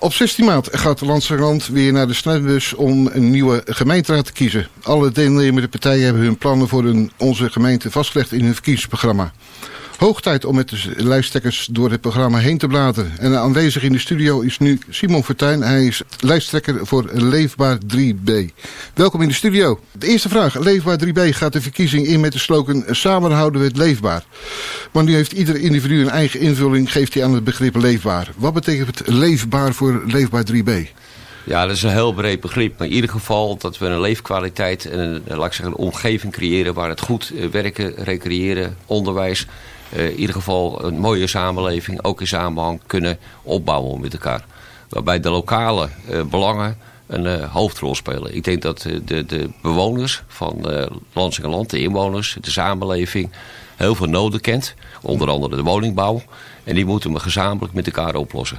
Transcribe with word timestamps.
Op 0.00 0.12
16 0.12 0.44
maart 0.44 0.68
gaat 0.72 1.00
Landserand 1.00 1.66
weer 1.66 1.92
naar 1.92 2.06
de 2.06 2.14
stembus 2.14 2.74
om 2.74 3.06
een 3.12 3.30
nieuwe 3.30 3.62
gemeenteraad 3.64 4.24
te 4.24 4.32
kiezen. 4.32 4.68
Alle 4.82 5.10
deelnemende 5.10 5.68
partijen 5.68 6.04
hebben 6.04 6.22
hun 6.22 6.38
plannen 6.38 6.68
voor 6.68 6.84
hun, 6.84 7.10
onze 7.16 7.50
gemeente 7.50 7.90
vastgelegd 7.90 8.32
in 8.32 8.44
hun 8.44 8.54
verkiezingsprogramma. 8.54 9.32
Hoog 9.98 10.20
tijd 10.20 10.44
om 10.44 10.54
met 10.54 10.68
de 10.68 10.78
lijsttrekkers 10.96 11.68
door 11.70 11.90
het 11.90 12.00
programma 12.00 12.38
heen 12.38 12.58
te 12.58 12.66
bladeren. 12.66 13.12
En 13.18 13.38
aanwezig 13.38 13.82
in 13.82 13.92
de 13.92 13.98
studio 13.98 14.40
is 14.40 14.58
nu 14.58 14.78
Simon 14.90 15.24
Fortuyn. 15.24 15.62
Hij 15.62 15.86
is 15.86 16.02
lijsttrekker 16.20 16.86
voor 16.86 17.10
Leefbaar 17.12 17.78
3B. 17.96 18.32
Welkom 18.94 19.22
in 19.22 19.28
de 19.28 19.34
studio. 19.34 19.80
De 19.92 20.06
eerste 20.06 20.28
vraag. 20.28 20.58
Leefbaar 20.58 20.98
3B 21.04 21.20
gaat 21.30 21.52
de 21.52 21.60
verkiezing 21.60 22.06
in 22.06 22.20
met 22.20 22.32
de 22.32 22.38
slogan 22.38 22.84
Samen 22.90 23.30
houden 23.30 23.60
we 23.60 23.66
het 23.66 23.76
leefbaar. 23.76 24.24
Maar 24.92 25.04
nu 25.04 25.14
heeft 25.14 25.32
ieder 25.32 25.56
individu 25.56 26.00
een 26.00 26.10
eigen 26.10 26.40
invulling, 26.40 26.92
geeft 26.92 27.14
hij 27.14 27.24
aan 27.24 27.34
het 27.34 27.44
begrip 27.44 27.76
leefbaar. 27.76 28.30
Wat 28.36 28.54
betekent 28.54 28.98
het 28.98 29.08
leefbaar 29.08 29.74
voor 29.74 30.02
Leefbaar 30.06 30.44
3B? 30.52 30.72
Ja, 31.44 31.66
dat 31.66 31.76
is 31.76 31.82
een 31.82 31.90
heel 31.90 32.12
breed 32.12 32.40
begrip. 32.40 32.78
Maar 32.78 32.86
in 32.86 32.94
ieder 32.94 33.10
geval 33.10 33.56
dat 33.56 33.78
we 33.78 33.86
een 33.86 34.00
leefkwaliteit 34.00 34.86
en 34.86 34.98
een, 34.98 35.22
laat 35.26 35.46
ik 35.46 35.52
zeggen, 35.52 35.66
een 35.66 35.74
omgeving 35.74 36.32
creëren 36.32 36.74
waar 36.74 36.88
het 36.88 37.00
goed 37.00 37.32
eh, 37.36 37.46
werken, 37.46 37.94
recreëren, 37.96 38.76
onderwijs 38.86 39.46
in 39.90 40.14
ieder 40.14 40.34
geval 40.34 40.84
een 40.84 40.98
mooie 40.98 41.26
samenleving 41.26 42.04
ook 42.04 42.20
in 42.20 42.26
samenhang 42.26 42.80
kunnen 42.86 43.18
opbouwen 43.42 44.00
met 44.00 44.12
elkaar. 44.12 44.44
Waarbij 44.88 45.20
de 45.20 45.30
lokale 45.30 45.88
uh, 46.10 46.22
belangen 46.22 46.78
een 47.06 47.24
uh, 47.24 47.52
hoofdrol 47.52 47.94
spelen. 47.94 48.34
Ik 48.34 48.44
denk 48.44 48.62
dat 48.62 48.88
de, 49.04 49.26
de 49.26 49.50
bewoners 49.62 50.22
van 50.26 50.72
uh, 50.72 50.86
Lansingerland, 51.12 51.70
de 51.70 51.80
inwoners, 51.80 52.36
de 52.40 52.50
samenleving, 52.50 53.30
heel 53.76 53.94
veel 53.94 54.06
noden 54.06 54.40
kent. 54.40 54.74
Onder 55.02 55.28
andere 55.28 55.56
de 55.56 55.62
woningbouw. 55.62 56.22
En 56.64 56.74
die 56.74 56.84
moeten 56.84 57.12
we 57.12 57.20
gezamenlijk 57.20 57.72
met 57.72 57.86
elkaar 57.86 58.14
oplossen. 58.14 58.58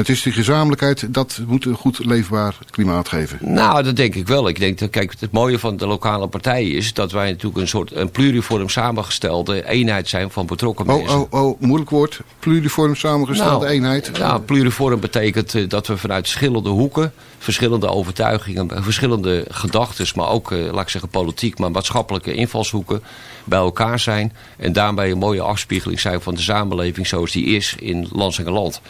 Het 0.00 0.08
is 0.08 0.22
die 0.22 0.32
gezamenlijkheid, 0.32 1.14
dat 1.14 1.40
moet 1.46 1.64
een 1.64 1.74
goed 1.74 2.04
leefbaar 2.04 2.58
klimaat 2.70 3.08
geven. 3.08 3.38
Nou, 3.40 3.82
dat 3.82 3.96
denk 3.96 4.14
ik 4.14 4.26
wel. 4.26 4.48
Ik 4.48 4.58
denk 4.58 4.78
dat, 4.78 4.90
kijk, 4.90 5.14
het 5.18 5.32
mooie 5.32 5.58
van 5.58 5.76
de 5.76 5.86
lokale 5.86 6.26
partijen 6.26 6.76
is 6.76 6.94
dat 6.94 7.12
wij 7.12 7.30
natuurlijk 7.30 7.60
een 7.60 7.68
soort 7.68 7.94
een 7.94 8.10
pluriform 8.10 8.68
samengestelde 8.68 9.66
eenheid 9.66 10.08
zijn 10.08 10.30
van 10.30 10.46
betrokken 10.46 10.88
oh, 10.88 10.96
mensen. 10.96 11.32
Oh, 11.32 11.44
oh, 11.44 11.60
moeilijk 11.60 11.90
woord. 11.90 12.20
Pluriform 12.38 12.94
samengestelde 12.94 13.64
nou, 13.64 13.76
eenheid. 13.76 14.10
Ja, 14.14 14.38
pluriform 14.38 15.00
betekent 15.00 15.54
uh, 15.54 15.68
dat 15.68 15.86
we 15.86 15.96
vanuit 15.96 16.28
verschillende 16.28 16.68
hoeken, 16.68 17.12
verschillende 17.38 17.88
overtuigingen, 17.88 18.82
verschillende 18.84 19.44
gedachten, 19.48 20.06
maar 20.14 20.28
ook, 20.28 20.50
uh, 20.50 20.72
laat 20.72 20.82
ik 20.82 20.88
zeggen, 20.88 21.10
politiek, 21.10 21.58
maar 21.58 21.70
maatschappelijke 21.70 22.34
invalshoeken 22.34 23.02
bij 23.44 23.58
elkaar 23.58 23.98
zijn. 23.98 24.32
En 24.56 24.72
daarmee 24.72 25.12
een 25.12 25.18
mooie 25.18 25.42
afspiegeling 25.42 26.00
zijn 26.00 26.20
van 26.20 26.34
de 26.34 26.40
samenleving 26.40 27.06
zoals 27.06 27.32
die 27.32 27.44
is 27.44 27.74
in 27.78 28.08
Lands 28.12 28.38
en 28.38 28.50
Land. 28.50 28.80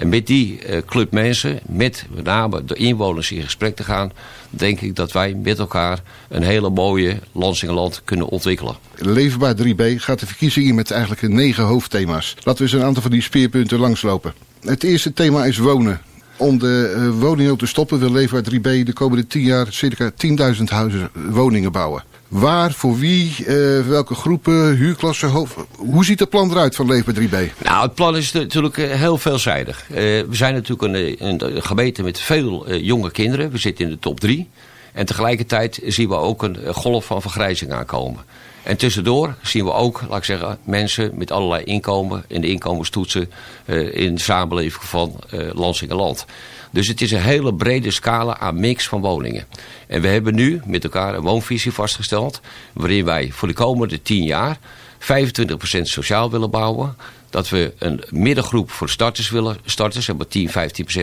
En 0.00 0.08
met 0.08 0.26
die 0.26 0.60
uh, 0.66 0.76
club 0.86 1.12
mensen, 1.12 1.60
met 1.66 2.06
met 2.14 2.24
name 2.24 2.64
de 2.64 2.74
inwoners 2.74 3.30
in 3.30 3.42
gesprek 3.42 3.76
te 3.76 3.84
gaan... 3.84 4.12
denk 4.50 4.80
ik 4.80 4.96
dat 4.96 5.12
wij 5.12 5.34
met 5.34 5.58
elkaar 5.58 6.02
een 6.28 6.42
hele 6.42 6.70
mooie 6.70 7.18
Lansingerland 7.32 8.02
kunnen 8.04 8.28
ontwikkelen. 8.28 8.76
Leefbaar 8.94 9.54
3B 9.54 9.82
gaat 9.96 10.20
de 10.20 10.26
verkiezing 10.26 10.66
in 10.66 10.74
met 10.74 10.90
eigenlijk 10.90 11.22
negen 11.22 11.64
hoofdthema's. 11.64 12.34
Laten 12.36 12.64
we 12.64 12.70
eens 12.70 12.80
een 12.80 12.86
aantal 12.86 13.02
van 13.02 13.10
die 13.10 13.22
speerpunten 13.22 13.78
langslopen. 13.78 14.34
Het 14.60 14.82
eerste 14.84 15.12
thema 15.12 15.44
is 15.44 15.58
wonen. 15.58 16.00
Om 16.36 16.58
de 16.58 16.94
uh, 16.96 17.20
woningen 17.20 17.56
te 17.56 17.66
stoppen 17.66 17.98
wil 17.98 18.12
Leefbaar 18.12 18.42
3B 18.42 18.60
de 18.62 18.92
komende 18.92 19.26
10 19.26 19.42
jaar 19.42 19.66
circa 19.70 20.10
10.000 20.56 20.62
huizen 20.64 21.10
woningen 21.30 21.72
bouwen. 21.72 22.02
Waar, 22.30 22.72
voor 22.72 22.98
wie, 22.98 23.34
uh, 23.38 23.86
welke 23.86 24.14
groepen, 24.14 24.76
huurklassen, 24.76 25.46
hoe 25.76 26.04
ziet 26.04 26.20
het 26.20 26.28
plan 26.28 26.50
eruit 26.50 26.76
van 26.76 26.86
Leefbaar 26.86 27.14
3B? 27.14 27.62
Nou, 27.62 27.82
het 27.82 27.94
plan 27.94 28.16
is 28.16 28.32
natuurlijk 28.32 28.76
heel 28.76 29.18
veelzijdig. 29.18 29.86
Uh, 29.90 29.96
we 29.96 30.26
zijn 30.30 30.54
natuurlijk 30.54 30.82
een, 30.82 31.44
een 31.44 31.62
gemeente 31.62 32.02
met 32.02 32.20
veel 32.20 32.74
jonge 32.74 33.10
kinderen. 33.10 33.50
We 33.50 33.58
zitten 33.58 33.84
in 33.84 33.90
de 33.90 33.98
top 33.98 34.20
3. 34.20 34.48
En 34.92 35.06
tegelijkertijd 35.06 35.80
zien 35.86 36.08
we 36.08 36.14
ook 36.14 36.42
een 36.42 36.74
golf 36.74 37.04
van 37.04 37.22
vergrijzing 37.22 37.72
aankomen. 37.72 38.24
En 38.62 38.76
tussendoor 38.76 39.34
zien 39.42 39.64
we 39.64 39.72
ook, 39.72 40.02
laat 40.08 40.18
ik 40.18 40.24
zeggen, 40.24 40.58
mensen 40.64 41.10
met 41.14 41.30
allerlei 41.30 41.64
inkomen 41.64 42.24
in 42.28 42.40
de 42.40 42.48
inkomenstoetsen 42.48 43.30
uh, 43.64 43.94
in 43.94 44.14
de 44.14 44.20
samenleving 44.20 44.84
van 44.84 45.20
uh, 45.34 45.50
Lansingerland. 45.52 46.26
Dus 46.70 46.88
het 46.88 47.00
is 47.00 47.10
een 47.10 47.20
hele 47.20 47.54
brede 47.54 47.90
scala 47.90 48.38
aan 48.38 48.60
mix 48.60 48.88
van 48.88 49.00
woningen. 49.00 49.46
En 49.86 50.00
we 50.00 50.08
hebben 50.08 50.34
nu 50.34 50.60
met 50.64 50.84
elkaar 50.84 51.14
een 51.14 51.22
woonvisie 51.22 51.72
vastgesteld, 51.72 52.40
waarin 52.72 53.04
wij 53.04 53.30
voor 53.32 53.48
de 53.48 53.54
komende 53.54 54.02
10 54.02 54.24
jaar 54.24 54.58
25% 55.00 55.82
sociaal 55.82 56.30
willen 56.30 56.50
bouwen. 56.50 56.96
Dat 57.30 57.48
we 57.48 57.72
een 57.78 58.04
middengroep 58.10 58.70
voor 58.70 58.88
starters 58.88 59.30
willen. 59.30 59.56
Starters 59.64 60.06
hebben 60.06 60.28
10, 60.28 60.48
15% 60.48 60.52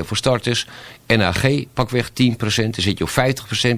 voor 0.06 0.18
starters. 0.18 0.68
NAG 1.08 1.46
pakweg 1.74 2.10
10%. 2.10 2.14
Dan 2.16 2.72
zit 2.74 2.98
je 2.98 3.04
op 3.04 3.10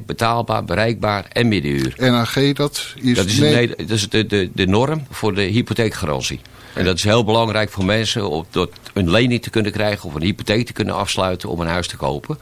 50% 0.02 0.06
betaalbaar, 0.06 0.66
bereikbaar 0.66 1.26
en 1.32 1.48
middenhuur. 1.48 1.94
NAG 1.98 2.54
dat 2.54 2.94
is... 2.96 3.16
Dat 3.16 3.26
is, 3.26 3.38
nee. 3.38 3.68
dat 3.68 3.90
is 3.90 4.10
de, 4.10 4.26
de, 4.26 4.50
de 4.54 4.68
norm 4.68 5.06
voor 5.10 5.36
de 5.36 5.42
hypotheekgarantie. 5.42 6.40
En 6.74 6.86
dat 6.86 6.98
is 6.98 7.04
heel 7.04 7.24
belangrijk 7.24 7.70
voor 7.70 7.86
mensen 7.86 8.30
om 8.30 8.46
een 8.94 9.12
lening 9.12 9.42
te 9.42 9.50
kunnen 9.50 9.72
krijgen 9.72 10.10
of 10.10 10.16
een 10.16 10.22
hypotheek 10.22 10.66
te 10.66 10.74
kunnen 10.74 10.96
afsluiten 10.96 11.50
om 11.50 11.60
een 11.60 11.68
huis 11.68 11.88
te 11.88 11.98
kopen. 11.98 12.40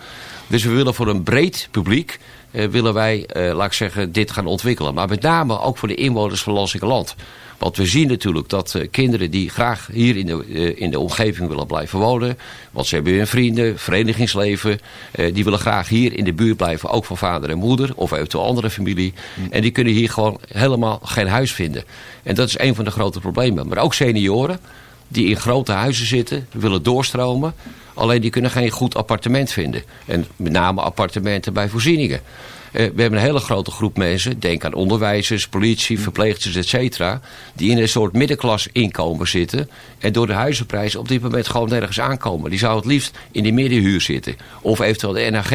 Dus 0.48 0.64
we 0.64 0.70
willen 0.70 0.94
voor 0.94 1.08
een 1.08 1.24
breed 1.24 1.68
publiek 1.72 2.20
willen 2.52 2.94
wij, 2.94 3.30
uh, 3.38 3.54
laat 3.56 3.66
ik 3.66 3.74
zeggen, 3.74 4.12
dit 4.12 4.32
gaan 4.32 4.46
ontwikkelen. 4.46 4.94
Maar 4.94 5.08
met 5.08 5.22
name 5.22 5.60
ook 5.60 5.78
voor 5.78 5.88
de 5.88 5.96
inwoners 5.96 6.42
van 6.42 6.54
Lansingerland. 6.54 7.16
Want 7.58 7.78
we 7.78 7.86
zien 7.86 8.08
natuurlijk 8.08 8.50
dat 8.50 8.74
uh, 8.74 8.88
kinderen 8.92 9.32
die 9.32 9.50
graag 9.50 9.90
hier 9.92 10.18
in 10.18 10.26
de, 10.26 10.46
uh, 10.48 10.82
in 10.82 10.92
de 10.92 11.00
omgeving 11.00 11.48
willen 11.50 11.68
blijven 11.68 12.00
wonen. 12.00 12.38
Want 12.72 12.88
ze 12.88 12.96
hebben 12.96 13.14
hun 13.14 13.28
vrienden, 13.28 13.80
verenigingsleven. 13.80 14.80
Uh, 15.16 15.34
die 15.34 15.44
willen 15.44 15.60
graag 15.60 15.90
hier 15.90 16.14
in 16.14 16.24
de 16.24 16.34
buurt 16.34 16.58
blijven. 16.58 16.90
Ook 16.90 17.06
van 17.06 17.18
vader 17.18 17.50
en 17.50 17.58
moeder 17.58 17.92
of 17.96 18.12
eventueel 18.12 18.46
andere 18.46 18.70
familie. 18.70 19.14
Mm. 19.34 19.48
En 19.52 19.62
die 19.62 19.72
kunnen 19.72 19.94
hier 19.94 20.10
gewoon 20.10 20.40
helemaal 20.52 21.00
geen 21.04 21.28
huis 21.28 21.54
vinden. 21.54 21.84
En 22.24 22.36
dat 22.36 22.48
is 22.48 22.60
een 22.60 22.76
van 22.76 22.86
de 22.86 22.92
grote 22.92 23.20
problemen. 23.20 23.68
Maar 23.68 23.78
ook 23.78 23.94
senioren 23.94 24.60
die 25.08 25.28
in 25.28 25.38
grote 25.38 25.72
huizen 25.72 26.06
zitten, 26.06 26.48
willen 26.52 26.84
doorstromen. 26.84 27.54
Alleen 27.94 28.22
die 28.22 28.30
kunnen 28.30 28.52
geen 28.52 28.70
goed 28.70 28.96
appartement 28.96 29.52
vinden. 29.52 29.84
En 30.06 30.26
met 30.36 30.52
name 30.52 30.82
appartementen 30.82 31.54
bij 31.54 31.70
voorzieningen. 31.70 32.22
Uh, 32.68 32.74
we 32.96 33.02
hebben 33.02 33.20
een 33.20 33.26
hele 33.26 33.40
grote 33.40 33.72
groep 33.72 33.98
mensen, 33.98 34.40
denk 34.40 34.66
aan 34.66 34.74
onderwijzers, 34.74 35.48
politie, 35.48 36.00
verpleegsters, 36.00 36.56
et 36.56 36.68
cetera, 36.68 37.22
die 37.54 37.72
in 37.72 37.78
een 37.78 37.90
soort 37.90 38.14
middenklas 38.14 38.68
inkomen 38.72 39.28
zitten 39.28 39.70
en 40.00 40.14
door 40.14 40.28
de 40.28 40.34
huizenprijs 40.34 40.96
op 40.96 41.08
dit 41.08 41.22
moment 41.22 41.48
gewoon 41.48 41.70
nergens 41.70 42.00
aankomen. 42.00 42.50
Die 42.50 42.60
zouden 42.60 42.84
het 42.84 42.92
liefst 42.92 43.18
in 43.32 43.44
die 43.44 43.54
middenhuur 43.54 44.02
zitten 44.02 44.36
of 44.62 44.80
eventueel 44.80 45.14
de 45.14 45.30
NAG. 45.30 45.52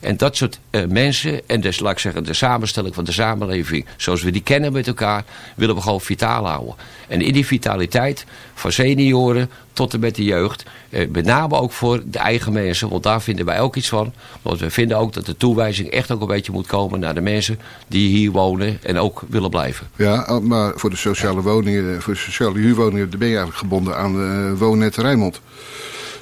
En 0.00 0.16
dat 0.16 0.36
soort 0.36 0.58
uh, 0.70 0.84
mensen 0.86 1.40
en 1.48 1.60
dus 1.60 1.80
laat 1.80 1.92
ik 1.92 1.98
zeggen 1.98 2.24
de 2.24 2.34
samenstelling 2.34 2.94
van 2.94 3.04
de 3.04 3.12
samenleving 3.12 3.86
zoals 3.96 4.22
we 4.22 4.30
die 4.30 4.42
kennen 4.42 4.72
met 4.72 4.86
elkaar, 4.86 5.24
willen 5.56 5.74
we 5.74 5.80
gewoon 5.80 6.00
vitaal 6.00 6.46
houden. 6.46 6.74
En 7.08 7.20
in 7.20 7.32
die 7.32 7.46
vitaliteit 7.46 8.24
van 8.54 8.72
senioren 8.72 9.50
tot 9.72 9.94
en 9.94 10.00
met 10.00 10.14
de 10.14 10.24
jeugd. 10.24 10.64
Eh, 10.90 11.08
met 11.10 11.24
name 11.24 11.56
ook 11.56 11.72
voor 11.72 12.02
de 12.04 12.18
eigen 12.18 12.52
mensen, 12.52 12.88
want 12.88 13.02
daar 13.02 13.22
vinden 13.22 13.44
wij 13.44 13.60
ook 13.60 13.76
iets 13.76 13.88
van. 13.88 14.12
Want 14.42 14.60
we 14.60 14.70
vinden 14.70 14.98
ook 14.98 15.12
dat 15.12 15.26
de 15.26 15.36
toewijzing 15.36 15.90
echt 15.90 16.10
ook 16.10 16.20
een 16.20 16.26
beetje 16.26 16.52
moet 16.52 16.66
komen 16.66 17.00
naar 17.00 17.14
de 17.14 17.20
mensen 17.20 17.58
die 17.88 18.08
hier 18.08 18.30
wonen 18.30 18.78
en 18.82 18.98
ook 18.98 19.22
willen 19.28 19.50
blijven. 19.50 19.88
Ja, 19.96 20.40
maar 20.42 20.72
voor 20.76 20.90
de 20.90 20.96
sociale 20.96 21.42
woningen, 21.42 22.02
voor 22.02 22.14
de 22.14 22.20
sociale 22.20 22.58
huurwoningen, 22.58 23.10
ben 23.10 23.18
je 23.18 23.24
eigenlijk 23.36 23.56
gebonden 23.56 23.96
aan 23.96 24.20
uh, 24.20 24.58
Woonnet 24.58 24.96
Rijnmond. 24.96 25.40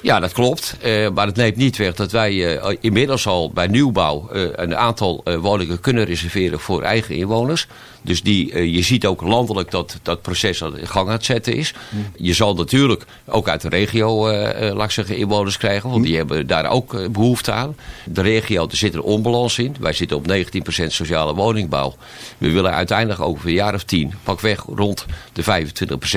Ja, 0.01 0.19
dat 0.19 0.31
klopt. 0.31 0.77
Uh, 0.85 1.09
maar 1.09 1.25
het 1.25 1.35
neemt 1.35 1.55
niet 1.55 1.77
weg 1.77 1.95
dat 1.95 2.11
wij 2.11 2.33
uh, 2.33 2.75
inmiddels 2.79 3.27
al 3.27 3.51
bij 3.51 3.67
nieuwbouw 3.67 4.29
uh, 4.33 4.49
een 4.55 4.75
aantal 4.75 5.23
woningen 5.39 5.79
kunnen 5.79 6.03
reserveren 6.05 6.59
voor 6.59 6.81
eigen 6.81 7.15
inwoners. 7.15 7.67
Dus 8.03 8.23
die, 8.23 8.71
je 8.71 8.81
ziet 8.81 9.05
ook 9.05 9.21
landelijk 9.21 9.71
dat 9.71 9.99
dat 10.03 10.21
proces 10.21 10.63
aan 10.63 10.73
de 10.73 10.85
gang 10.85 11.07
aan 11.07 11.13
het 11.13 11.25
zetten 11.25 11.55
is. 11.55 11.73
Mm. 11.89 12.05
Je 12.15 12.33
zal 12.33 12.55
natuurlijk 12.55 13.05
ook 13.25 13.49
uit 13.49 13.61
de 13.61 13.69
regio 13.69 14.31
laat 14.73 14.85
ik 14.85 14.91
zeggen, 14.91 15.17
inwoners 15.17 15.57
krijgen. 15.57 15.89
Want 15.89 16.01
mm. 16.01 16.07
die 16.07 16.17
hebben 16.17 16.47
daar 16.47 16.69
ook 16.69 17.11
behoefte 17.11 17.51
aan. 17.51 17.75
De 18.05 18.21
regio, 18.21 18.67
er 18.67 18.77
zit 18.77 18.93
een 18.93 19.01
onbalans 19.01 19.57
in. 19.57 19.75
Wij 19.79 19.93
zitten 19.93 20.17
op 20.17 20.31
19% 20.31 20.85
sociale 20.87 21.33
woningbouw. 21.33 21.95
We 22.37 22.51
willen 22.51 22.73
uiteindelijk 22.73 23.19
over 23.19 23.47
een 23.47 23.53
jaar 23.53 23.73
of 23.73 23.83
tien 23.83 24.13
pakweg 24.23 24.65
rond 24.75 25.05
de 25.33 25.43
25% 25.43 25.45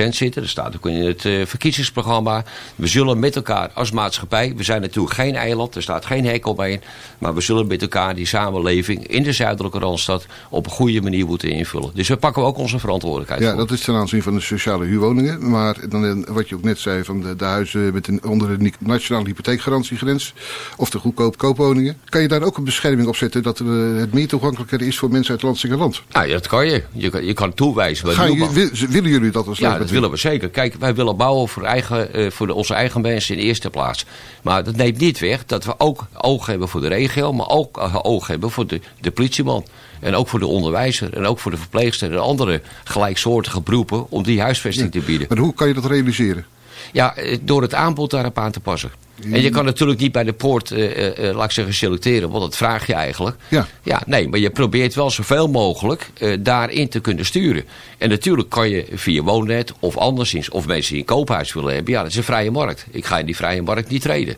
zitten. 0.09 0.41
Dat 0.41 0.47
staat 0.47 0.75
ook 0.75 0.85
in 0.85 1.05
het 1.05 1.21
verkiezingsprogramma. 1.49 2.43
We 2.75 2.87
zullen 2.87 3.19
met 3.19 3.35
elkaar 3.35 3.71
als 3.75 3.91
maatschappij. 3.91 4.53
We 4.55 4.63
zijn 4.63 4.81
natuurlijk 4.81 5.13
geen 5.13 5.35
eiland, 5.35 5.75
er 5.75 5.81
staat 5.81 6.05
geen 6.05 6.25
hek 6.25 6.45
omheen. 6.45 6.81
Maar 7.17 7.33
we 7.33 7.41
zullen 7.41 7.67
met 7.67 7.81
elkaar 7.81 8.15
die 8.15 8.25
samenleving 8.25 9.07
in 9.07 9.23
de 9.23 9.33
zuidelijke 9.33 9.79
Randstad 9.79 10.25
op 10.49 10.65
een 10.65 10.71
goede 10.71 11.01
manier 11.01 11.25
moeten 11.25 11.49
invullen. 11.49 11.91
Dus 11.93 12.07
we 12.07 12.17
pakken 12.17 12.43
ook 12.43 12.57
onze 12.57 12.79
verantwoordelijkheid 12.79 13.41
Ja, 13.41 13.49
voor. 13.49 13.57
dat 13.57 13.71
is 13.71 13.81
ten 13.81 13.95
aanzien 13.95 14.23
van 14.23 14.33
de 14.33 14.41
sociale 14.41 14.85
huurwoningen. 14.85 15.49
Maar 15.49 15.89
dan, 15.89 16.25
wat 16.33 16.49
je 16.49 16.55
ook 16.55 16.63
net 16.63 16.79
zei 16.79 17.03
van 17.03 17.21
de, 17.21 17.35
de 17.35 17.45
huizen 17.45 17.93
met 17.93 18.07
een, 18.07 18.23
onder 18.23 18.59
de 18.59 18.71
nationale 18.79 19.25
hypotheekgarantiegrens. 19.25 20.33
Of 20.77 20.89
de 20.89 20.99
goedkoop 20.99 21.37
koopwoningen. 21.37 21.97
Kan 22.09 22.21
je 22.21 22.27
daar 22.27 22.43
ook 22.43 22.57
een 22.57 22.63
bescherming 22.63 23.07
op 23.07 23.15
zetten 23.15 23.43
dat 23.43 23.57
het 23.57 24.13
meer 24.13 24.27
toegankelijker 24.27 24.81
is 24.81 24.97
voor 24.97 25.09
mensen 25.11 25.33
uit 25.33 25.41
Landsingerland? 25.41 26.01
Nou 26.11 26.27
ja, 26.27 26.33
dat 26.33 26.47
kan 26.47 26.65
je. 26.65 26.83
Je 26.91 27.09
kan, 27.09 27.25
je 27.25 27.33
kan 27.33 27.53
toewijzen. 27.53 28.09
Gaan 28.09 28.33
je, 28.33 28.51
wil, 28.51 28.69
willen 28.89 29.09
jullie 29.09 29.31
dat 29.31 29.47
als 29.47 29.57
Ja, 29.57 29.77
dat 29.77 29.89
willen 29.89 30.11
we 30.11 30.17
zeker. 30.17 30.49
Kijk, 30.49 30.75
wij 30.79 30.95
willen 30.95 31.17
bouwen 31.17 31.49
voor, 31.49 31.63
eigen, 31.63 32.19
uh, 32.19 32.31
voor 32.31 32.47
onze 32.49 32.73
eigen 32.73 33.01
mensen 33.01 33.35
in 33.35 33.41
eerste 33.41 33.64
eerste 33.65 33.79
plaats. 33.79 34.05
Maar 34.41 34.63
dat 34.63 34.75
neemt 34.75 34.97
niet 34.97 35.19
weg 35.19 35.45
dat 35.45 35.63
we 35.63 35.79
ook 35.79 36.07
oog 36.13 36.45
hebben 36.45 36.67
voor 36.67 36.81
de 36.81 36.87
regio, 36.87 37.33
maar 37.33 37.49
ook 37.49 37.89
oog 38.01 38.27
hebben 38.27 38.51
voor 38.51 38.67
de, 38.67 38.81
de 39.01 39.11
politieman. 39.11 39.65
En 39.99 40.15
ook 40.15 40.27
voor 40.27 40.39
de 40.39 40.47
onderwijzer 40.47 41.13
en 41.13 41.25
ook 41.25 41.39
voor 41.39 41.51
de 41.51 41.57
verpleegster 41.57 42.11
en 42.11 42.21
andere 42.21 42.61
gelijksoortige 42.83 43.61
beroepen 43.61 44.11
om 44.11 44.23
die 44.23 44.41
huisvesting 44.41 44.91
te 44.91 44.99
bieden. 44.99 45.27
Maar 45.29 45.37
hoe 45.37 45.53
kan 45.53 45.67
je 45.67 45.73
dat 45.73 45.85
realiseren? 45.85 46.45
Ja, 46.91 47.15
eh, 47.15 47.37
door 47.41 47.61
het 47.61 47.73
aanbod 47.73 48.11
daarop 48.11 48.37
aan 48.37 48.51
te 48.51 48.59
passen. 48.59 48.91
En 49.31 49.41
je 49.41 49.49
kan 49.49 49.65
natuurlijk 49.65 49.99
niet 49.99 50.11
bij 50.11 50.23
de 50.23 50.33
poort, 50.33 50.71
uh, 50.71 51.07
uh, 51.07 51.35
laat 51.35 51.45
ik 51.45 51.51
zeggen, 51.51 51.73
selecteren, 51.73 52.29
want 52.29 52.43
dat 52.43 52.57
vraag 52.57 52.87
je 52.87 52.93
eigenlijk. 52.93 53.35
Ja. 53.47 53.67
ja 53.83 54.01
nee, 54.05 54.27
maar 54.27 54.39
je 54.39 54.49
probeert 54.49 54.95
wel 54.95 55.09
zoveel 55.09 55.47
mogelijk 55.47 56.09
uh, 56.19 56.37
daarin 56.39 56.89
te 56.89 56.99
kunnen 56.99 57.25
sturen. 57.25 57.63
En 57.97 58.09
natuurlijk 58.09 58.49
kan 58.49 58.69
je 58.69 58.85
via 58.93 59.21
woonnet 59.21 59.73
of 59.79 59.97
anderszins, 59.97 60.49
of 60.49 60.67
mensen 60.67 60.91
die 60.91 61.01
een 61.01 61.07
koophuis 61.07 61.53
willen 61.53 61.73
hebben, 61.73 61.93
ja, 61.93 62.01
dat 62.01 62.11
is 62.11 62.17
een 62.17 62.23
vrije 62.23 62.51
markt. 62.51 62.85
Ik 62.91 63.05
ga 63.05 63.19
in 63.19 63.25
die 63.25 63.35
vrije 63.35 63.61
markt 63.61 63.89
niet 63.89 64.01
treden. 64.01 64.35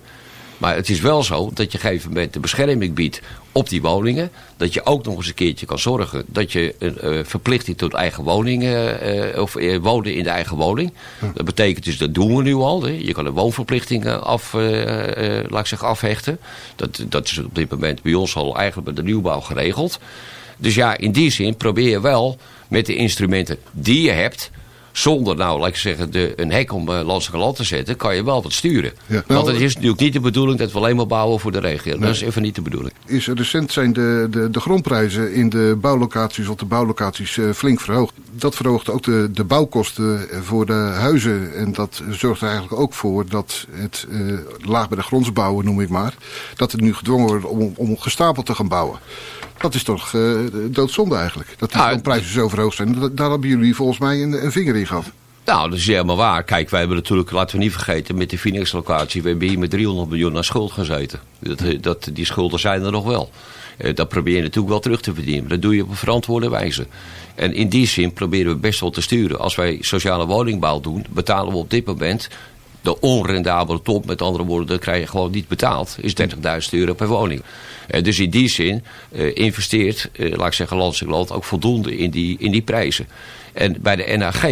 Maar 0.57 0.75
het 0.75 0.89
is 0.89 0.99
wel 0.99 1.23
zo 1.23 1.49
dat 1.53 1.71
je 1.71 1.77
op 1.77 1.83
een 1.83 1.89
gegeven 1.89 2.09
moment 2.09 2.33
de 2.33 2.39
bescherming 2.39 2.93
biedt 2.93 3.21
op 3.51 3.69
die 3.69 3.81
woningen. 3.81 4.31
Dat 4.57 4.73
je 4.73 4.85
ook 4.85 5.05
nog 5.05 5.15
eens 5.15 5.27
een 5.27 5.33
keertje 5.33 5.65
kan 5.65 5.79
zorgen 5.79 6.23
dat 6.27 6.51
je 6.51 6.75
een 6.79 6.97
uh, 7.03 7.19
verplichting 7.23 7.77
tot 7.77 7.93
eigen 7.93 8.23
woning, 8.23 8.63
uh, 8.63 9.41
of 9.41 9.55
uh, 9.55 9.77
wonen 9.77 10.15
in 10.15 10.23
de 10.23 10.29
eigen 10.29 10.57
woning. 10.57 10.93
Hm. 11.19 11.25
Dat 11.33 11.45
betekent 11.45 11.85
dus, 11.85 11.97
dat 11.97 12.13
doen 12.13 12.35
we 12.35 12.43
nu 12.43 12.53
al. 12.53 12.83
Hè. 12.83 12.97
Je 13.01 13.11
kan 13.13 13.25
een 13.25 13.33
woonverplichting 13.33 14.07
af, 14.07 14.53
laat 14.53 15.59
ik 15.59 15.65
zeggen, 15.65 15.87
afhechten. 15.87 16.39
Dat, 16.75 17.05
dat 17.09 17.25
is 17.25 17.37
op 17.37 17.55
dit 17.55 17.71
moment 17.71 18.01
bij 18.01 18.13
ons 18.13 18.35
al 18.35 18.57
eigenlijk 18.57 18.87
met 18.87 18.95
de 18.95 19.03
nieuwbouw 19.03 19.39
geregeld. 19.39 19.99
Dus 20.57 20.75
ja, 20.75 20.97
in 20.97 21.11
die 21.11 21.31
zin 21.31 21.55
probeer 21.55 21.89
je 21.89 22.01
wel 22.01 22.37
met 22.67 22.85
de 22.85 22.95
instrumenten 22.95 23.57
die 23.71 24.01
je 24.01 24.11
hebt 24.11 24.51
zonder 24.97 25.35
nou, 25.35 25.59
laat 25.59 25.69
ik 25.69 25.75
zeggen, 25.75 26.11
de, 26.11 26.33
een 26.35 26.51
hek 26.51 26.73
om 26.73 26.89
uh, 26.89 26.95
landelijke 26.95 27.37
land 27.37 27.55
te 27.55 27.63
zetten, 27.63 27.95
kan 27.95 28.15
je 28.15 28.23
wel 28.23 28.43
wat 28.43 28.53
sturen. 28.53 28.91
Ja, 29.05 29.13
nou, 29.13 29.23
Want 29.27 29.47
het 29.47 29.61
is 29.61 29.73
natuurlijk 29.73 30.01
niet 30.01 30.13
de 30.13 30.19
bedoeling 30.19 30.59
dat 30.59 30.71
we 30.71 30.77
alleen 30.77 30.95
maar 30.95 31.07
bouwen 31.07 31.39
voor 31.39 31.51
de 31.51 31.59
regio. 31.59 31.91
Nee. 31.91 31.99
Dat 31.99 32.15
is 32.15 32.21
even 32.21 32.41
niet 32.41 32.55
de 32.55 32.61
bedoeling. 32.61 32.93
Is, 33.05 33.27
recent 33.27 33.71
zijn 33.71 33.93
de, 33.93 34.27
de, 34.29 34.49
de 34.49 34.59
grondprijzen 34.59 35.33
in 35.33 35.49
de 35.49 35.77
bouwlocaties 35.81 36.47
of 36.47 36.55
de 36.55 36.65
bouwlocaties 36.65 37.37
uh, 37.37 37.51
flink 37.51 37.79
verhoogd. 37.79 38.13
Dat 38.31 38.55
verhoogt 38.55 38.89
ook 38.89 39.03
de, 39.03 39.29
de 39.31 39.43
bouwkosten 39.43 40.27
voor 40.41 40.65
de 40.65 40.73
huizen. 40.73 41.55
En 41.55 41.73
dat 41.73 42.01
zorgt 42.09 42.41
er 42.41 42.47
eigenlijk 42.47 42.81
ook 42.81 42.93
voor 42.93 43.25
dat 43.29 43.67
het 43.71 44.07
uh, 44.09 44.37
laag 44.61 44.87
bij 44.87 44.97
de 44.97 45.03
gronds 45.03 45.33
bouwen, 45.33 45.65
noem 45.65 45.81
ik 45.81 45.89
maar, 45.89 46.13
dat 46.55 46.71
het 46.71 46.81
nu 46.81 46.93
gedwongen 46.93 47.27
wordt 47.27 47.45
om, 47.45 47.73
om 47.75 47.97
gestapeld 47.97 48.45
te 48.45 48.55
gaan 48.55 48.67
bouwen. 48.67 48.99
Dat 49.57 49.73
is 49.73 49.83
toch 49.83 50.13
uh, 50.13 50.39
doodzonde 50.69 51.15
eigenlijk. 51.15 51.55
Dat 51.57 51.71
die 51.71 51.81
nou, 51.81 51.99
prijzen 51.99 52.31
zo 52.31 52.47
verhoogd 52.47 52.75
zijn. 52.75 53.15
Daar 53.15 53.29
hebben 53.29 53.49
jullie 53.49 53.75
volgens 53.75 53.99
mij 53.99 54.23
een, 54.23 54.45
een 54.45 54.51
vinger 54.51 54.75
in 54.75 54.86
gehad. 54.87 55.11
Nou, 55.45 55.69
dat 55.69 55.79
is 55.79 55.87
helemaal 55.87 56.15
waar. 56.15 56.43
Kijk, 56.43 56.69
wij 56.69 56.79
hebben 56.79 56.97
natuurlijk, 56.97 57.31
laten 57.31 57.57
we 57.57 57.63
niet 57.63 57.71
vergeten, 57.71 58.17
met 58.17 58.29
de 58.29 58.37
Phoenix-locatie, 58.37 59.21
we 59.21 59.29
hebben 59.29 59.47
hier 59.47 59.59
met 59.59 59.69
300 59.69 60.09
miljoen 60.09 60.35
aan 60.35 60.43
schuld 60.43 60.71
gezeten. 60.71 61.19
Dat, 61.39 61.63
dat, 61.81 62.09
die 62.13 62.25
schulden 62.25 62.59
zijn 62.59 62.83
er 62.83 62.91
nog 62.91 63.05
wel. 63.05 63.29
Uh, 63.77 63.95
dat 63.95 64.09
probeer 64.09 64.35
je 64.35 64.41
natuurlijk 64.41 64.69
wel 64.69 64.79
terug 64.79 65.01
te 65.01 65.13
verdienen. 65.13 65.49
Dat 65.49 65.61
doe 65.61 65.75
je 65.75 65.83
op 65.83 65.89
een 65.89 65.95
verantwoorde 65.95 66.49
wijze. 66.49 66.87
En 67.35 67.53
in 67.53 67.69
die 67.69 67.87
zin 67.87 68.13
proberen 68.13 68.51
we 68.51 68.57
best 68.57 68.79
wel 68.79 68.89
te 68.89 69.01
sturen. 69.01 69.39
Als 69.39 69.55
wij 69.55 69.77
sociale 69.81 70.25
woningbouw 70.25 70.79
doen, 70.79 71.05
betalen 71.09 71.51
we 71.51 71.57
op 71.57 71.69
dit 71.69 71.85
moment 71.85 72.29
de 72.81 72.99
onrendabele 72.99 73.81
top, 73.81 74.05
met 74.05 74.21
andere 74.21 74.45
woorden, 74.45 74.67
dat 74.67 74.79
krijg 74.79 75.01
je 75.01 75.07
gewoon 75.07 75.31
niet 75.31 75.47
betaald, 75.47 75.97
is 76.01 76.13
30.000 76.13 76.69
euro 76.71 76.93
per 76.93 77.07
woning. 77.07 77.41
Uh, 77.91 78.03
dus 78.03 78.19
in 78.19 78.29
die 78.29 78.47
zin 78.47 78.83
uh, 79.11 79.35
investeert, 79.35 80.09
uh, 80.13 80.35
laat 80.35 80.47
ik 80.47 80.53
zeggen, 80.53 80.77
Land 80.77 81.31
ook 81.31 81.43
voldoende 81.43 81.97
in 81.97 82.09
die, 82.09 82.37
in 82.39 82.51
die 82.51 82.61
prijzen. 82.61 83.07
En 83.57 83.75
bij 83.81 83.95
de 83.95 84.17
NAG, 84.17 84.49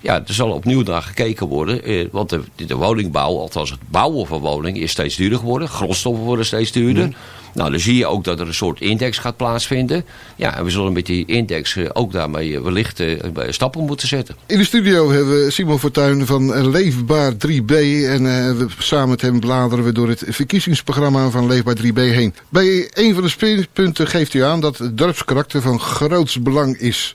ja, 0.00 0.14
er 0.26 0.34
zal 0.34 0.50
opnieuw 0.50 0.82
naar 0.82 1.02
gekeken 1.02 1.46
worden. 1.46 2.08
want 2.12 2.30
de, 2.30 2.40
de, 2.54 2.74
woningbouw, 2.74 3.38
althans 3.38 3.70
het 3.70 3.80
bouwen 3.88 4.26
van 4.26 4.40
woningen, 4.40 4.80
is 4.80 4.90
steeds 4.90 5.16
duurder 5.16 5.38
geworden. 5.38 5.68
Grondstoffen 5.68 6.24
worden 6.24 6.46
steeds 6.46 6.72
duurder. 6.72 7.06
Mm. 7.06 7.14
Nou, 7.54 7.70
dan 7.70 7.80
zie 7.80 7.96
je 7.96 8.06
ook 8.06 8.24
dat 8.24 8.40
er 8.40 8.46
een 8.46 8.54
soort 8.54 8.80
index 8.80 9.18
gaat 9.18 9.36
plaatsvinden. 9.36 10.04
Ja, 10.36 10.56
en 10.56 10.64
we 10.64 10.70
zullen 10.70 10.92
met 10.92 11.06
die 11.06 11.26
index 11.26 11.76
ook 11.92 12.12
daarmee 12.12 12.60
wellicht 12.60 13.02
stappen 13.48 13.84
moeten 13.84 14.08
zetten. 14.08 14.36
In 14.46 14.58
de 14.58 14.64
studio 14.64 15.10
hebben 15.10 15.44
we 15.44 15.50
Simon 15.50 15.78
Fortuyn 15.78 16.26
van 16.26 16.70
Leefbaar 16.70 17.32
3B. 17.32 17.74
En 18.06 18.68
samen 18.78 19.08
met 19.08 19.20
hem 19.20 19.40
bladeren 19.40 19.84
we 19.84 19.92
door 19.92 20.08
het 20.08 20.24
verkiezingsprogramma 20.26 21.30
van 21.30 21.46
Leefbaar 21.46 21.76
3B 21.76 21.94
heen. 21.94 22.34
Bij 22.48 22.90
een 22.94 23.14
van 23.14 23.22
de 23.22 23.28
speerpunten 23.28 24.06
geeft 24.06 24.34
u 24.34 24.42
aan 24.42 24.60
dat 24.60 24.78
het 24.78 24.98
dorpskarakter 24.98 25.62
van 25.62 25.80
groots 25.80 26.42
belang 26.42 26.78
is. 26.78 27.14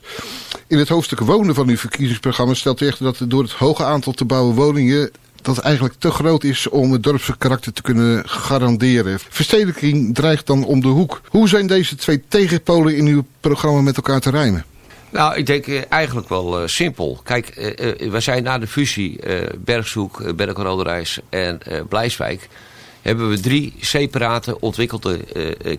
In 0.70 0.78
het 0.78 0.88
hoofdstuk 0.88 1.20
wonen 1.20 1.54
van 1.54 1.68
uw 1.68 1.76
verkiezingsprogramma 1.76 2.54
stelt 2.54 2.80
u 2.80 2.86
echter 2.86 3.04
dat 3.04 3.30
door 3.30 3.42
het 3.42 3.52
hoge 3.52 3.84
aantal 3.84 4.12
te 4.12 4.24
bouwen 4.24 4.54
woningen 4.54 5.10
dat 5.42 5.58
eigenlijk 5.58 5.94
te 5.98 6.10
groot 6.10 6.44
is 6.44 6.68
om 6.68 6.92
het 6.92 7.02
dorpse 7.02 7.36
karakter 7.36 7.72
te 7.72 7.82
kunnen 7.82 8.28
garanderen. 8.28 9.18
Verstedelijking 9.28 10.14
dreigt 10.14 10.46
dan 10.46 10.64
om 10.64 10.80
de 10.80 10.88
hoek. 10.88 11.20
Hoe 11.28 11.48
zijn 11.48 11.66
deze 11.66 11.94
twee 11.94 12.22
tegenpolen 12.28 12.96
in 12.96 13.06
uw 13.06 13.24
programma 13.40 13.80
met 13.80 13.96
elkaar 13.96 14.20
te 14.20 14.30
rijmen? 14.30 14.64
Nou, 15.10 15.36
ik 15.36 15.46
denk 15.46 15.66
uh, 15.66 15.80
eigenlijk 15.88 16.28
wel 16.28 16.62
uh, 16.62 16.66
simpel. 16.66 17.20
Kijk, 17.22 17.56
uh, 17.56 18.10
we 18.10 18.20
zijn 18.20 18.42
na 18.42 18.58
de 18.58 18.66
fusie 18.66 19.20
Bergzoek, 19.58 20.20
uh, 20.20 20.32
Bergroderijs 20.32 21.20
en 21.28 21.60
Blijswijk... 21.88 22.48
hebben 23.02 23.28
we 23.28 23.40
drie 23.40 23.74
separate 23.80 24.60
ontwikkelde 24.60 25.18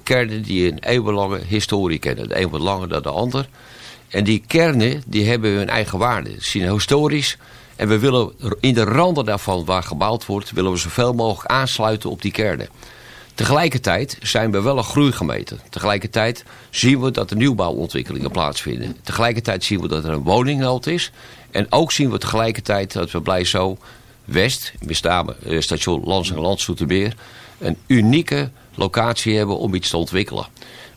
kernen 0.03 0.41
die 0.41 0.71
een 0.71 0.79
eeuwenlange 0.79 1.39
historie 1.47 1.99
kennen. 1.99 2.27
De 2.27 2.41
een 2.41 2.49
wat 2.49 2.61
langer 2.61 2.87
dan 2.87 3.01
de 3.01 3.09
ander. 3.09 3.47
En 4.11 4.23
die 4.23 4.43
kernen 4.47 5.03
die 5.05 5.29
hebben 5.29 5.51
hun 5.51 5.69
eigen 5.69 5.99
waarde. 5.99 6.29
Ze 6.29 6.59
zijn 6.59 6.71
historisch 6.71 7.37
en 7.75 7.87
we 7.87 7.99
willen 7.99 8.31
in 8.59 8.73
de 8.73 8.83
randen 8.83 9.25
daarvan 9.25 9.65
waar 9.65 9.83
gebouwd 9.83 10.25
wordt... 10.25 10.51
willen 10.51 10.71
we 10.71 10.77
zoveel 10.77 11.13
mogelijk 11.13 11.51
aansluiten 11.51 12.09
op 12.09 12.21
die 12.21 12.31
kernen. 12.31 12.69
Tegelijkertijd 13.35 14.17
zijn 14.21 14.51
we 14.51 14.61
wel 14.61 14.77
een 14.77 14.83
groeigemeente. 14.83 15.57
Tegelijkertijd 15.69 16.43
zien 16.69 17.01
we 17.01 17.11
dat 17.11 17.31
er 17.31 17.37
nieuwbouwontwikkelingen 17.37 18.31
plaatsvinden. 18.31 18.97
Tegelijkertijd 19.03 19.63
zien 19.63 19.81
we 19.81 19.87
dat 19.87 20.03
er 20.03 20.09
een 20.09 20.23
woningnood 20.23 20.87
is. 20.87 21.11
En 21.51 21.67
ook 21.69 21.91
zien 21.91 22.11
we 22.11 22.17
tegelijkertijd 22.17 22.93
dat 22.93 23.11
we 23.11 23.21
blij 23.21 23.45
zo 23.45 23.77
West, 24.25 24.73
met 24.85 25.03
name 25.03 25.35
eh, 25.45 25.59
station 25.59 26.03
Lans 26.03 26.31
en 26.31 27.15
een 27.59 27.77
unieke 27.87 28.49
locatie 28.75 29.37
hebben 29.37 29.57
om 29.57 29.73
iets 29.73 29.89
te 29.89 29.97
ontwikkelen. 29.97 30.45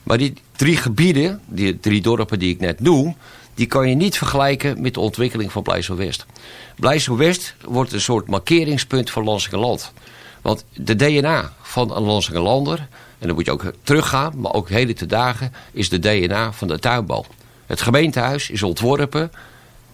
Maar 0.05 0.19
die 0.19 0.35
drie 0.57 0.77
gebieden, 0.77 1.41
die 1.47 1.81
drie 1.81 2.01
dorpen 2.01 2.39
die 2.39 2.53
ik 2.53 2.61
net 2.61 2.81
noem... 2.81 3.17
die 3.55 3.67
kan 3.67 3.89
je 3.89 3.95
niet 3.95 4.19
vergelijken 4.19 4.81
met 4.81 4.95
de 4.95 5.01
ontwikkeling 5.01 5.53
van 5.53 5.63
Blijsselwest. 5.63 6.27
Blijsselwest 6.77 7.55
wordt 7.65 7.93
een 7.93 8.01
soort 8.01 8.27
markeringspunt 8.27 9.11
van 9.11 9.25
Lansingerland. 9.25 9.93
Want 10.43 10.65
de 10.73 10.97
DNA 10.97 11.53
van 11.63 11.97
een 11.97 12.03
Lansingerlander... 12.03 12.79
en 13.19 13.27
dan 13.27 13.35
moet 13.35 13.45
je 13.45 13.53
ook 13.53 13.73
teruggaan, 13.83 14.41
maar 14.41 14.53
ook 14.53 14.69
hele 14.69 14.93
te 14.93 15.07
dagen... 15.07 15.53
is 15.73 15.89
de 15.89 15.99
DNA 15.99 16.53
van 16.53 16.69
de 16.69 16.79
tuinbouw. 16.79 17.25
Het 17.67 17.81
gemeentehuis 17.81 18.51
is 18.51 18.63
ontworpen 18.63 19.33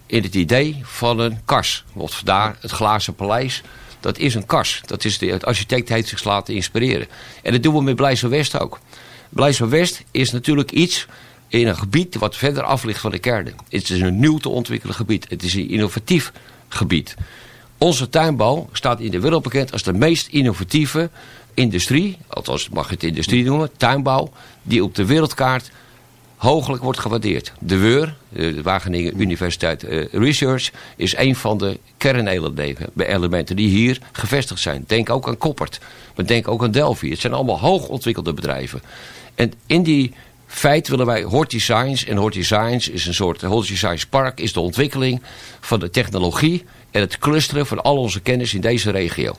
in 0.06 0.22
het 0.22 0.34
idee 0.34 0.80
van 0.82 1.18
een 1.18 1.38
kars. 1.44 1.84
Want 1.92 2.14
vandaar 2.14 2.56
het 2.60 2.70
glazen 2.70 3.14
paleis 3.14 3.62
dat 4.00 4.18
is 4.18 4.34
een 4.34 4.46
kars. 4.46 4.82
Dat 4.86 5.04
is 5.04 5.18
de, 5.18 5.26
het 5.26 5.44
architect 5.44 5.88
heeft 5.88 6.08
zich 6.08 6.24
laten 6.24 6.54
inspireren. 6.54 7.08
En 7.42 7.52
dat 7.52 7.62
doen 7.62 7.74
we 7.74 7.82
met 7.82 7.96
Blijsselwest 7.96 8.58
ook. 8.60 8.80
West 9.30 10.04
is 10.10 10.30
natuurlijk 10.32 10.70
iets 10.70 11.06
in 11.48 11.66
een 11.66 11.76
gebied 11.76 12.16
wat 12.16 12.36
verder 12.36 12.62
af 12.62 12.84
ligt 12.84 13.00
van 13.00 13.10
de 13.10 13.18
kernen. 13.18 13.54
Het 13.68 13.90
is 13.90 14.00
een 14.00 14.18
nieuw 14.18 14.38
te 14.38 14.48
ontwikkelen 14.48 14.94
gebied. 14.94 15.26
Het 15.28 15.42
is 15.42 15.54
een 15.54 15.68
innovatief 15.68 16.32
gebied. 16.68 17.14
Onze 17.78 18.08
tuinbouw 18.08 18.68
staat 18.72 19.00
in 19.00 19.10
de 19.10 19.20
wereld 19.20 19.42
bekend 19.42 19.72
als 19.72 19.82
de 19.82 19.92
meest 19.92 20.28
innovatieve 20.28 21.10
industrie, 21.54 22.18
althans 22.26 22.68
mag 22.68 22.88
je 22.88 22.94
het 22.94 23.02
industrie 23.02 23.44
noemen, 23.44 23.70
tuinbouw, 23.76 24.32
die 24.62 24.84
op 24.84 24.94
de 24.94 25.04
wereldkaart 25.04 25.70
hooglijk 26.40 26.82
wordt 26.82 26.98
gewaardeerd. 26.98 27.52
De 27.58 27.76
WEUR, 27.76 28.14
de 28.28 28.62
Wageningen 28.62 29.20
Universiteit 29.20 29.84
eh, 29.84 30.06
Research, 30.12 30.70
is 30.96 31.16
een 31.16 31.36
van 31.36 31.58
de 31.58 31.78
kernelementen 31.96 33.56
die 33.56 33.68
hier 33.68 33.98
gevestigd 34.12 34.60
zijn. 34.60 34.84
Denk 34.86 35.10
ook 35.10 35.28
aan 35.28 35.38
Koppert, 35.38 35.80
maar 36.16 36.26
denk 36.26 36.48
ook 36.48 36.62
aan 36.62 36.70
Delphi. 36.70 37.10
Het 37.10 37.20
zijn 37.20 37.32
allemaal 37.32 37.58
hoog 37.58 37.88
ontwikkelde 37.88 38.32
bedrijven. 38.32 38.82
En 39.34 39.52
in 39.66 39.82
die 39.82 40.14
feit 40.46 40.88
willen 40.88 41.06
wij 41.06 41.22
Horti 41.22 41.60
Science. 41.60 42.06
En 42.06 42.16
Horti 42.16 42.42
Science 42.44 42.92
is 42.92 43.06
een 43.06 43.14
soort 43.14 43.42
Horti 43.42 43.76
Science 43.76 44.08
Park. 44.08 44.40
Is 44.40 44.52
de 44.52 44.60
ontwikkeling 44.60 45.22
van 45.60 45.80
de 45.80 45.90
technologie 45.90 46.64
en 46.90 47.00
het 47.00 47.18
clusteren 47.18 47.66
van 47.66 47.82
al 47.82 47.96
onze 47.96 48.20
kennis 48.20 48.54
in 48.54 48.60
deze 48.60 48.90
regio. 48.90 49.34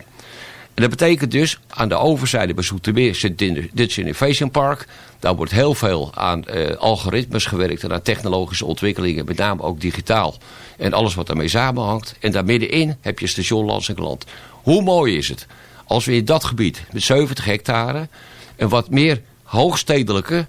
En 0.73 0.81
dat 0.81 0.89
betekent 0.89 1.31
dus 1.31 1.59
aan 1.67 1.89
de 1.89 1.95
overzijde 1.95 2.53
bij 2.53 2.63
Zoetermeer 2.63 3.15
zit 3.15 3.37
dit 3.73 3.97
Innovation 3.97 4.51
Park. 4.51 4.87
Daar 5.19 5.35
wordt 5.35 5.51
heel 5.51 5.73
veel 5.73 6.11
aan 6.15 6.43
uh, 6.53 6.75
algoritmes 6.75 7.45
gewerkt 7.45 7.83
en 7.83 7.93
aan 7.93 8.01
technologische 8.01 8.65
ontwikkelingen, 8.65 9.25
met 9.25 9.37
name 9.37 9.61
ook 9.61 9.81
digitaal. 9.81 10.37
En 10.77 10.93
alles 10.93 11.15
wat 11.15 11.27
daarmee 11.27 11.47
samenhangt. 11.47 12.15
En 12.19 12.31
daar 12.31 12.45
middenin 12.45 12.95
heb 13.01 13.19
je 13.19 13.27
station 13.27 13.65
Lansingerland. 13.65 14.25
Hoe 14.51 14.81
mooi 14.81 15.17
is 15.17 15.27
het 15.27 15.47
als 15.85 16.05
we 16.05 16.13
in 16.13 16.25
dat 16.25 16.43
gebied 16.43 16.83
met 16.91 17.03
70 17.03 17.45
hectare 17.45 18.07
een 18.55 18.69
wat 18.69 18.89
meer 18.89 19.21
hoogstedelijke 19.43 20.47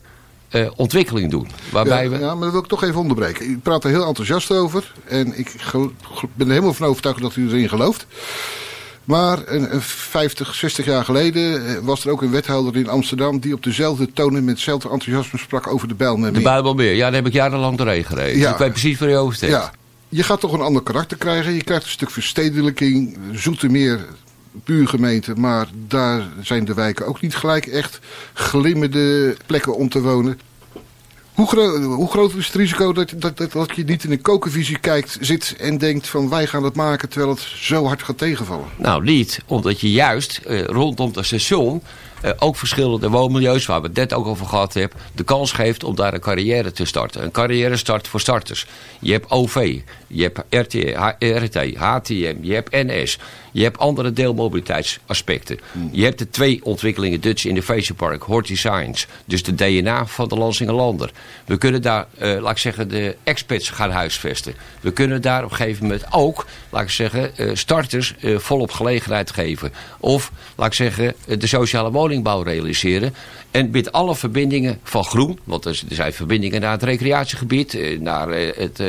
uh, 0.50 0.70
ontwikkeling 0.76 1.30
doen. 1.30 1.48
Waarbij 1.70 2.04
ja, 2.04 2.10
we... 2.10 2.18
ja, 2.18 2.34
maar 2.34 2.42
dat 2.42 2.52
wil 2.52 2.60
ik 2.60 2.66
toch 2.66 2.82
even 2.82 3.00
onderbreken. 3.00 3.50
U 3.50 3.58
praat 3.58 3.84
er 3.84 3.90
heel 3.90 4.06
enthousiast 4.06 4.50
over. 4.50 4.92
En 5.04 5.38
ik 5.38 5.54
ben 6.34 6.46
er 6.46 6.52
helemaal 6.52 6.74
van 6.74 6.86
overtuigd 6.86 7.20
dat 7.20 7.36
u 7.36 7.48
erin 7.48 7.68
gelooft. 7.68 8.06
Maar 9.04 9.38
een, 9.46 9.80
50, 9.80 10.54
60 10.54 10.84
jaar 10.84 11.04
geleden 11.04 11.66
eh, 11.66 11.78
was 11.82 12.04
er 12.04 12.10
ook 12.10 12.22
een 12.22 12.30
wethouder 12.30 12.76
in 12.76 12.88
Amsterdam... 12.88 13.38
die 13.38 13.54
op 13.54 13.62
dezelfde 13.62 14.12
toon 14.12 14.36
en 14.36 14.44
met 14.44 14.54
hetzelfde 14.54 14.90
enthousiasme 14.90 15.38
sprak 15.38 15.66
over 15.66 15.88
de 15.88 15.94
Bijlmermeer. 15.94 16.32
De 16.32 16.40
Bijlmermeer, 16.40 16.94
ja, 16.94 17.04
daar 17.04 17.14
heb 17.14 17.26
ik 17.26 17.32
jarenlang 17.32 17.78
doorheen 17.78 18.04
gereden. 18.04 18.38
Ja. 18.38 18.42
Dus 18.42 18.52
ik 18.52 18.58
weet 18.58 18.70
precies 18.70 18.98
waar 18.98 19.08
je 19.08 19.16
over 19.16 19.34
steekt. 19.34 19.52
Ja. 19.52 19.72
Je 20.08 20.22
gaat 20.22 20.40
toch 20.40 20.52
een 20.52 20.60
ander 20.60 20.82
karakter 20.82 21.16
krijgen. 21.16 21.52
Je 21.52 21.64
krijgt 21.64 21.84
een 21.84 21.90
stuk 21.90 22.10
verstedelijking, 22.10 23.18
Zoetermeer 23.32 24.06
buurgemeente, 24.52 25.34
maar 25.34 25.68
daar 25.88 26.22
zijn 26.40 26.64
de 26.64 26.74
wijken 26.74 27.06
ook 27.06 27.20
niet 27.20 27.34
gelijk 27.34 27.66
echt 27.66 27.98
glimmende 28.32 29.36
plekken 29.46 29.76
om 29.76 29.88
te 29.88 30.00
wonen. 30.00 30.40
Hoe, 31.34 32.08
groot 32.10 32.34
is 32.34 32.46
het 32.46 32.54
risico 32.54 32.92
dat, 32.92 33.12
dat, 33.16 33.36
dat, 33.36 33.52
dat, 33.52 33.76
je 33.76 33.84
niet 33.84 34.04
in 34.04 34.12
een 34.12 34.20
kokenvisie 34.20 34.78
kijkt, 34.78 35.16
zit 35.20 35.54
en 35.58 35.78
denkt 35.78 36.08
van 36.08 36.28
wij 36.28 36.46
gaan 36.46 36.64
het 36.64 36.74
maken 36.74 37.08
terwijl 37.08 37.32
het 37.32 37.40
zo 37.40 37.84
hard 37.84 38.02
gaat 38.02 38.18
tegenvallen? 38.18 38.66
Nou 38.76 39.04
niet, 39.04 39.40
omdat 39.46 39.80
je 39.80 39.90
juist 39.90 40.40
eh, 40.46 40.64
rondom 40.64 41.10
het 41.14 41.26
station 41.26 41.82
ook 42.38 42.56
verschillende 42.56 43.08
woonmilieus, 43.08 43.66
waar 43.66 43.80
we 43.80 43.86
het 43.86 43.96
net 43.96 44.12
ook 44.12 44.26
over 44.26 44.46
gehad 44.46 44.74
hebben, 44.74 44.98
de 45.14 45.24
kans 45.24 45.52
geeft 45.52 45.84
om 45.84 45.94
daar 45.94 46.14
een 46.14 46.20
carrière 46.20 46.72
te 46.72 46.84
starten. 46.84 47.22
Een 47.22 47.30
carrière 47.30 47.76
start 47.76 48.08
voor 48.08 48.20
starters. 48.20 48.66
Je 49.00 49.12
hebt 49.12 49.30
OV, 49.30 49.80
je 50.06 50.22
hebt 50.22 50.42
RT, 50.48 50.74
RT 51.18 51.76
HTM, 51.76 52.36
je 52.40 52.54
hebt 52.54 52.70
NS. 52.70 53.18
Je 53.52 53.62
hebt 53.62 53.78
andere 53.78 54.12
deelmobiliteitsaspecten. 54.12 55.58
Hmm. 55.72 55.88
Je 55.92 56.04
hebt 56.04 56.18
de 56.18 56.30
twee 56.30 56.64
ontwikkelingen 56.64 57.20
Dutch 57.20 57.44
Innovation 57.44 57.96
Park, 57.96 58.22
Horti 58.22 58.56
Science. 58.56 59.06
Dus 59.24 59.42
de 59.42 59.54
DNA 59.54 60.06
van 60.06 60.28
de 60.28 60.36
Lansingerlander. 60.36 61.10
We 61.44 61.56
kunnen 61.56 61.82
daar, 61.82 62.06
uh, 62.22 62.40
laat 62.40 62.50
ik 62.50 62.58
zeggen, 62.58 62.88
de 62.88 63.16
experts 63.22 63.70
gaan 63.70 63.90
huisvesten. 63.90 64.54
We 64.80 64.92
kunnen 64.92 65.22
daar 65.22 65.44
op 65.44 65.50
een 65.50 65.56
gegeven 65.56 65.82
moment 65.82 66.04
ook, 66.10 66.46
laat 66.70 66.82
ik 66.82 66.90
zeggen, 66.90 67.30
uh, 67.36 67.50
starters 67.54 68.14
uh, 68.20 68.38
volop 68.38 68.70
gelegenheid 68.70 69.30
geven. 69.30 69.72
Of, 70.00 70.32
laat 70.56 70.66
ik 70.66 70.74
zeggen, 70.74 71.14
de 71.26 71.46
sociale 71.46 71.90
woningbouw 72.12 72.42
realiseren. 72.42 73.14
En 73.50 73.70
met 73.70 73.92
alle 73.92 74.16
verbindingen 74.16 74.78
van 74.82 75.04
groen, 75.04 75.38
want 75.44 75.64
er 75.64 75.82
zijn 75.88 76.12
verbindingen 76.12 76.60
naar 76.60 76.72
het 76.72 76.82
recreatiegebied, 76.82 78.00
naar 78.00 78.28
het 78.30 78.82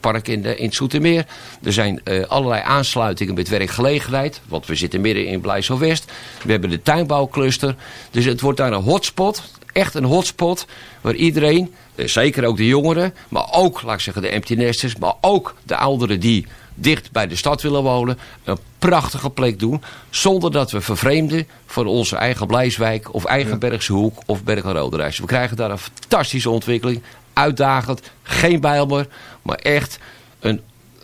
park 0.00 0.28
in, 0.28 0.42
de, 0.42 0.56
in 0.56 0.72
Soetermeer. 0.72 1.26
Er 1.62 1.72
zijn 1.72 2.02
allerlei 2.28 2.62
aansluitingen 2.64 3.34
met 3.34 3.48
werkgelegenheid 3.48 4.40
want 4.48 4.66
we 4.66 4.74
zitten 4.74 5.00
midden 5.00 5.26
in 5.26 5.40
Blijssel 5.40 5.78
West. 5.78 6.12
We 6.44 6.50
hebben 6.50 6.70
de 6.70 6.82
tuinbouwcluster. 6.82 7.74
Dus 8.10 8.24
het 8.24 8.40
wordt 8.40 8.58
daar 8.58 8.72
een 8.72 8.82
hotspot. 8.82 9.42
Echt 9.72 9.94
een 9.94 10.04
hotspot. 10.04 10.66
Waar 11.00 11.14
iedereen, 11.14 11.74
eh, 11.94 12.06
zeker 12.06 12.44
ook 12.44 12.56
de 12.56 12.66
jongeren. 12.66 13.14
Maar 13.28 13.46
ook, 13.52 13.82
laat 13.82 13.94
ik 13.94 14.00
zeggen, 14.00 14.22
de 14.22 14.28
empty 14.28 14.54
nesters. 14.54 14.96
Maar 14.96 15.14
ook 15.20 15.54
de 15.62 15.76
ouderen 15.76 16.20
die 16.20 16.46
dicht 16.74 17.12
bij 17.12 17.26
de 17.26 17.36
stad 17.36 17.62
willen 17.62 17.82
wonen. 17.82 18.18
Een 18.44 18.58
prachtige 18.78 19.30
plek 19.30 19.58
doen. 19.58 19.82
Zonder 20.10 20.52
dat 20.52 20.70
we 20.70 20.80
vervreemden 20.80 21.46
van 21.66 21.86
onze 21.86 22.16
eigen 22.16 22.46
Blijswijk. 22.46 23.14
Of 23.14 23.24
eigen 23.24 23.58
Bergse 23.58 23.92
Hoek 23.92 24.18
of 24.26 24.44
Bergen-Roderijs. 24.44 25.18
We 25.18 25.26
krijgen 25.26 25.56
daar 25.56 25.70
een 25.70 25.78
fantastische 25.78 26.50
ontwikkeling. 26.50 27.02
Uitdagend. 27.32 28.00
Geen 28.22 28.60
bijlmer. 28.60 29.06
Maar 29.42 29.56
echt 29.56 29.98
een 30.40 30.60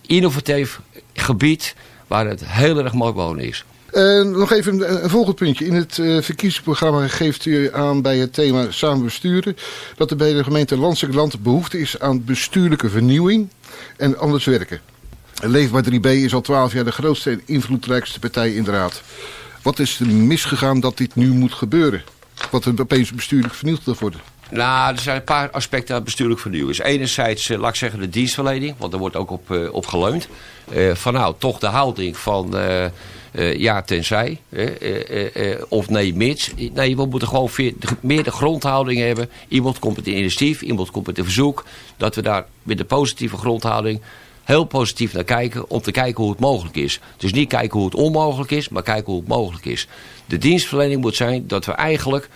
innovatief 0.06 0.80
gebied 1.12 1.75
waar 2.06 2.26
het 2.26 2.44
heel 2.44 2.78
erg 2.78 2.92
mooi 2.92 3.12
wonen 3.12 3.44
is. 3.44 3.64
Uh, 3.92 4.22
nog 4.22 4.52
even 4.52 5.02
een, 5.04 5.10
volgend 5.10 5.37
puntje. 5.37 5.64
In 5.66 5.75
het 5.75 5.98
uh, 5.98 6.22
verkiezingsprogramma 6.22 7.08
geeft 7.08 7.44
u 7.44 7.75
aan 7.75 8.02
bij 8.02 8.18
het 8.18 8.32
thema 8.32 8.70
samen 8.70 9.04
besturen... 9.04 9.56
dat 9.96 10.10
er 10.10 10.16
bij 10.16 10.32
de 10.32 10.44
gemeente 10.44 10.76
Land 10.76 11.42
behoefte 11.42 11.80
is 11.80 11.98
aan 11.98 12.25
bestuurlijke 12.25 12.88
vernieuwing 12.88 13.48
en 13.96 14.18
anders 14.18 14.44
werken. 14.44 14.80
Leefbaar 15.42 15.85
3B 15.85 16.07
is 16.07 16.35
al 16.35 16.40
12 16.40 16.73
jaar 16.73 16.85
de 16.85 16.92
grootste 16.92 17.30
en 17.30 17.42
invloedrijkste 17.45 18.18
partij 18.18 18.54
in 18.54 18.64
de 18.64 18.71
raad. 18.71 19.02
Wat 19.62 19.78
is 19.78 20.00
er 20.00 20.07
misgegaan 20.07 20.80
dat 20.80 20.97
dit 20.97 21.14
nu 21.14 21.28
moet 21.28 21.52
gebeuren? 21.52 22.02
Wat 22.50 22.64
er 22.64 22.80
opeens 22.80 23.12
bestuurlijk 23.12 23.54
vernieuwd 23.54 23.85
wil 23.85 23.97
worden? 23.99 24.21
Nou, 24.50 24.95
er 24.95 25.00
zijn 25.00 25.16
een 25.16 25.25
paar 25.25 25.50
aspecten 25.50 25.95
aan 25.95 26.04
bestuurlijk 26.04 26.40
vernieuwen. 26.40 26.68
Dus 26.68 26.78
enerzijds, 26.78 27.50
eh, 27.50 27.59
laat 27.59 27.71
ik 27.71 27.76
zeggen, 27.76 28.00
de 28.00 28.09
dienstverlening. 28.09 28.75
Want 28.78 28.90
daar 28.90 29.00
wordt 29.00 29.16
ook 29.16 29.30
op, 29.30 29.50
uh, 29.50 29.73
op 29.73 29.87
geleund. 29.87 30.28
Uh, 30.73 30.95
van 30.95 31.12
nou, 31.12 31.35
toch 31.38 31.59
de 31.59 31.66
houding 31.66 32.16
van 32.16 32.57
ja, 33.57 33.83
tenzij. 33.83 34.40
of 35.68 35.88
nee, 35.88 36.14
mits. 36.14 36.52
Nee, 36.75 36.97
we 36.97 37.07
moeten 37.07 37.28
gewoon 37.28 37.50
meer 38.00 38.23
de 38.23 38.30
grondhouding 38.30 39.00
hebben. 39.00 39.30
Iemand 39.49 39.78
komt 39.78 39.97
met 39.97 40.07
een 40.07 40.16
initiatief, 40.16 40.62
iemand 40.62 40.90
komt 40.90 41.07
met 41.07 41.18
een 41.18 41.25
verzoek. 41.25 41.64
Dat 41.97 42.14
we 42.14 42.23
daar 42.23 42.47
met 42.62 42.78
de 42.78 42.85
positieve 42.85 43.37
grondhouding 43.37 44.00
heel 44.49 44.64
positief 44.64 45.12
naar 45.12 45.25
kijken. 45.25 45.71
Om 45.71 45.81
te 45.81 45.90
kijken 45.90 46.23
hoe 46.23 46.33
het 46.33 46.40
mogelijk 46.40 46.76
is. 46.76 47.00
Dus 47.17 47.33
niet 47.33 47.49
kijken 47.49 47.78
hoe 47.78 47.88
het 47.88 47.95
onmogelijk 47.95 48.50
is, 48.50 48.69
maar 48.69 48.83
kijken 48.83 49.12
hoe 49.12 49.21
het 49.21 49.28
mogelijk 49.28 49.64
is. 49.64 49.87
De 50.26 50.38
dienstverlening 50.38 51.00
moet 51.00 51.17
zijn 51.17 51.47
dat 51.47 51.64
we 51.64 51.73
eigenlijk 51.73 52.28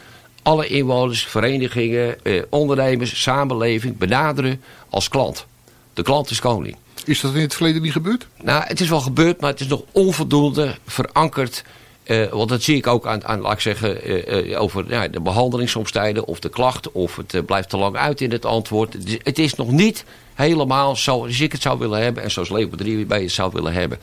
alle 0.42 0.66
inwoners, 0.66 1.26
verenigingen, 1.26 2.24
eh, 2.24 2.42
ondernemers, 2.48 3.22
samenleving 3.22 3.96
benaderen 3.96 4.62
als 4.90 5.08
klant. 5.08 5.46
De 5.94 6.02
klant 6.02 6.30
is 6.30 6.40
koning. 6.40 6.76
Is 7.04 7.20
dat 7.20 7.34
in 7.34 7.40
het 7.40 7.54
verleden 7.54 7.82
niet 7.82 7.92
gebeurd? 7.92 8.26
Nou, 8.42 8.64
het 8.66 8.80
is 8.80 8.88
wel 8.88 9.00
gebeurd, 9.00 9.40
maar 9.40 9.50
het 9.50 9.60
is 9.60 9.66
nog 9.66 9.82
onvoldoende 9.92 10.76
verankerd. 10.86 11.64
Uh, 12.04 12.28
want 12.28 12.48
dat 12.48 12.62
zie 12.62 12.76
ik 12.76 12.86
ook 12.86 13.06
aan, 13.06 13.24
aan 13.24 13.40
laat 13.40 13.52
ik 13.52 13.60
zeggen, 13.60 14.10
uh, 14.50 14.60
over 14.60 14.84
ja, 14.88 15.08
de 15.08 15.20
behandelingsomstijden 15.20 16.24
of 16.24 16.40
de 16.40 16.48
klacht. 16.48 16.92
Of 16.92 17.16
het 17.16 17.46
blijft 17.46 17.68
te 17.68 17.76
lang 17.76 17.96
uit 17.96 18.20
in 18.20 18.30
het 18.30 18.44
antwoord. 18.44 18.96
Het 19.22 19.38
is, 19.38 19.54
nog 19.54 19.70
niet 19.70 20.04
helemaal 20.42 20.96
zoals 20.96 21.40
ik 21.40 21.52
het 21.52 21.62
zou 21.62 21.78
willen 21.78 22.02
hebben. 22.02 22.22
En 22.22 22.30
zoals 22.30 22.48
Leeuwen 22.50 22.78
3 22.78 23.06
bij 23.06 23.22
het 23.22 23.32
zou 23.32 23.50
willen 23.52 23.72
hebben. 23.72 23.98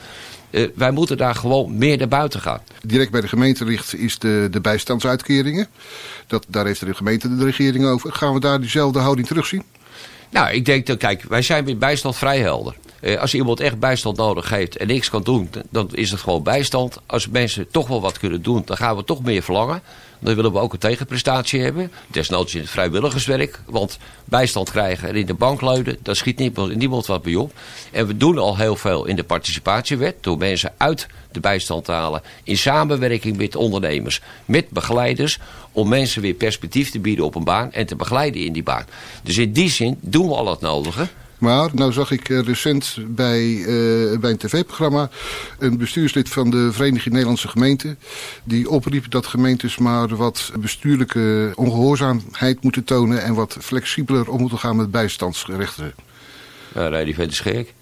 Uh, 0.51 0.67
wij 0.75 0.91
moeten 0.91 1.17
daar 1.17 1.35
gewoon 1.35 1.77
meer 1.77 1.97
naar 1.97 2.07
buiten 2.07 2.41
gaan. 2.41 2.61
Direct 2.81 3.11
bij 3.11 3.21
de 3.21 3.27
gemeente 3.27 3.65
ligt 3.65 3.95
is 3.95 4.19
de, 4.19 4.47
de 4.51 4.61
bijstandsuitkeringen. 4.61 5.67
Dat, 6.27 6.45
daar 6.47 6.65
heeft 6.65 6.79
de 6.79 6.93
gemeente 6.93 7.35
de 7.35 7.45
regering 7.45 7.85
over. 7.85 8.13
Gaan 8.13 8.33
we 8.33 8.39
daar 8.39 8.59
diezelfde 8.59 8.99
houding 8.99 9.27
terugzien? 9.27 9.63
Nou, 10.29 10.51
ik 10.51 10.65
denk 10.65 10.85
dat, 10.85 10.97
kijk, 10.97 11.23
wij 11.23 11.41
zijn 11.41 11.63
met 11.63 11.79
bijstand 11.79 12.15
vrij 12.15 12.39
helder. 12.39 12.75
Uh, 13.01 13.19
als 13.19 13.33
iemand 13.33 13.59
echt 13.59 13.79
bijstand 13.79 14.17
nodig 14.17 14.49
heeft 14.49 14.77
en 14.77 14.87
niks 14.87 15.09
kan 15.09 15.23
doen, 15.23 15.49
dan 15.69 15.89
is 15.91 16.11
het 16.11 16.19
gewoon 16.19 16.43
bijstand. 16.43 16.97
Als 17.05 17.27
mensen 17.27 17.71
toch 17.71 17.87
wel 17.87 18.01
wat 18.01 18.19
kunnen 18.19 18.41
doen, 18.41 18.61
dan 18.65 18.77
gaan 18.77 18.95
we 18.95 19.03
toch 19.03 19.23
meer 19.23 19.43
verlangen. 19.43 19.81
Dan 20.19 20.35
willen 20.35 20.51
we 20.51 20.59
ook 20.59 20.73
een 20.73 20.79
tegenprestatie 20.79 21.61
hebben. 21.61 21.91
Desnoods 22.07 22.55
in 22.55 22.61
het 22.61 22.69
vrijwilligerswerk. 22.69 23.61
Want 23.65 23.97
bijstand 24.25 24.69
krijgen 24.71 25.09
en 25.09 25.15
in 25.15 25.25
de 25.25 25.33
bank 25.33 25.61
luiden, 25.61 25.97
daar 26.03 26.15
schiet 26.15 26.37
niemand, 26.37 26.75
niemand 26.75 27.05
wat 27.05 27.21
bij 27.21 27.35
op. 27.35 27.53
En 27.91 28.07
we 28.07 28.17
doen 28.17 28.37
al 28.37 28.57
heel 28.57 28.75
veel 28.75 29.05
in 29.05 29.15
de 29.15 29.23
participatiewet. 29.23 30.15
Door 30.21 30.37
mensen 30.37 30.73
uit 30.77 31.07
de 31.31 31.39
bijstand 31.39 31.85
te 31.85 31.91
halen. 31.91 32.21
In 32.43 32.57
samenwerking 32.57 33.37
met 33.37 33.55
ondernemers, 33.55 34.21
met 34.45 34.69
begeleiders. 34.69 35.39
Om 35.71 35.89
mensen 35.89 36.21
weer 36.21 36.33
perspectief 36.33 36.91
te 36.91 36.99
bieden 36.99 37.25
op 37.25 37.35
een 37.35 37.43
baan 37.43 37.71
en 37.71 37.85
te 37.85 37.95
begeleiden 37.95 38.41
in 38.41 38.53
die 38.53 38.63
baan. 38.63 38.85
Dus 39.23 39.37
in 39.37 39.51
die 39.51 39.69
zin 39.69 39.97
doen 40.01 40.27
we 40.27 40.35
al 40.35 40.49
het 40.49 40.61
nodige. 40.61 41.07
Maar 41.39 41.69
nou 41.73 41.91
zag 41.91 42.11
ik 42.11 42.29
eh, 42.29 42.39
recent 42.39 42.97
bij, 43.07 43.43
uh, 43.43 44.19
bij 44.19 44.31
een 44.31 44.37
tv-programma 44.37 45.09
een 45.59 45.77
bestuurslid 45.77 46.29
van 46.29 46.49
de 46.49 46.71
Vereniging 46.71 47.11
Nederlandse 47.11 47.47
Gemeenten. 47.47 47.99
Die 48.43 48.69
opriep 48.69 49.11
dat 49.11 49.27
gemeentes 49.27 49.77
maar 49.77 50.15
wat 50.15 50.51
bestuurlijke 50.59 51.51
ongehoorzaamheid 51.55 52.63
moeten 52.63 52.83
tonen. 52.83 53.23
En 53.23 53.33
wat 53.33 53.57
flexibeler 53.59 54.29
om 54.29 54.39
moeten 54.39 54.57
gaan 54.57 54.75
met 54.75 54.91
bijstandsrechten. 54.91 55.93
Ja, 56.73 56.89
nee, 56.89 57.05
die 57.05 57.15
vindt 57.15 57.31
is 57.31 57.39
gek. 57.39 57.73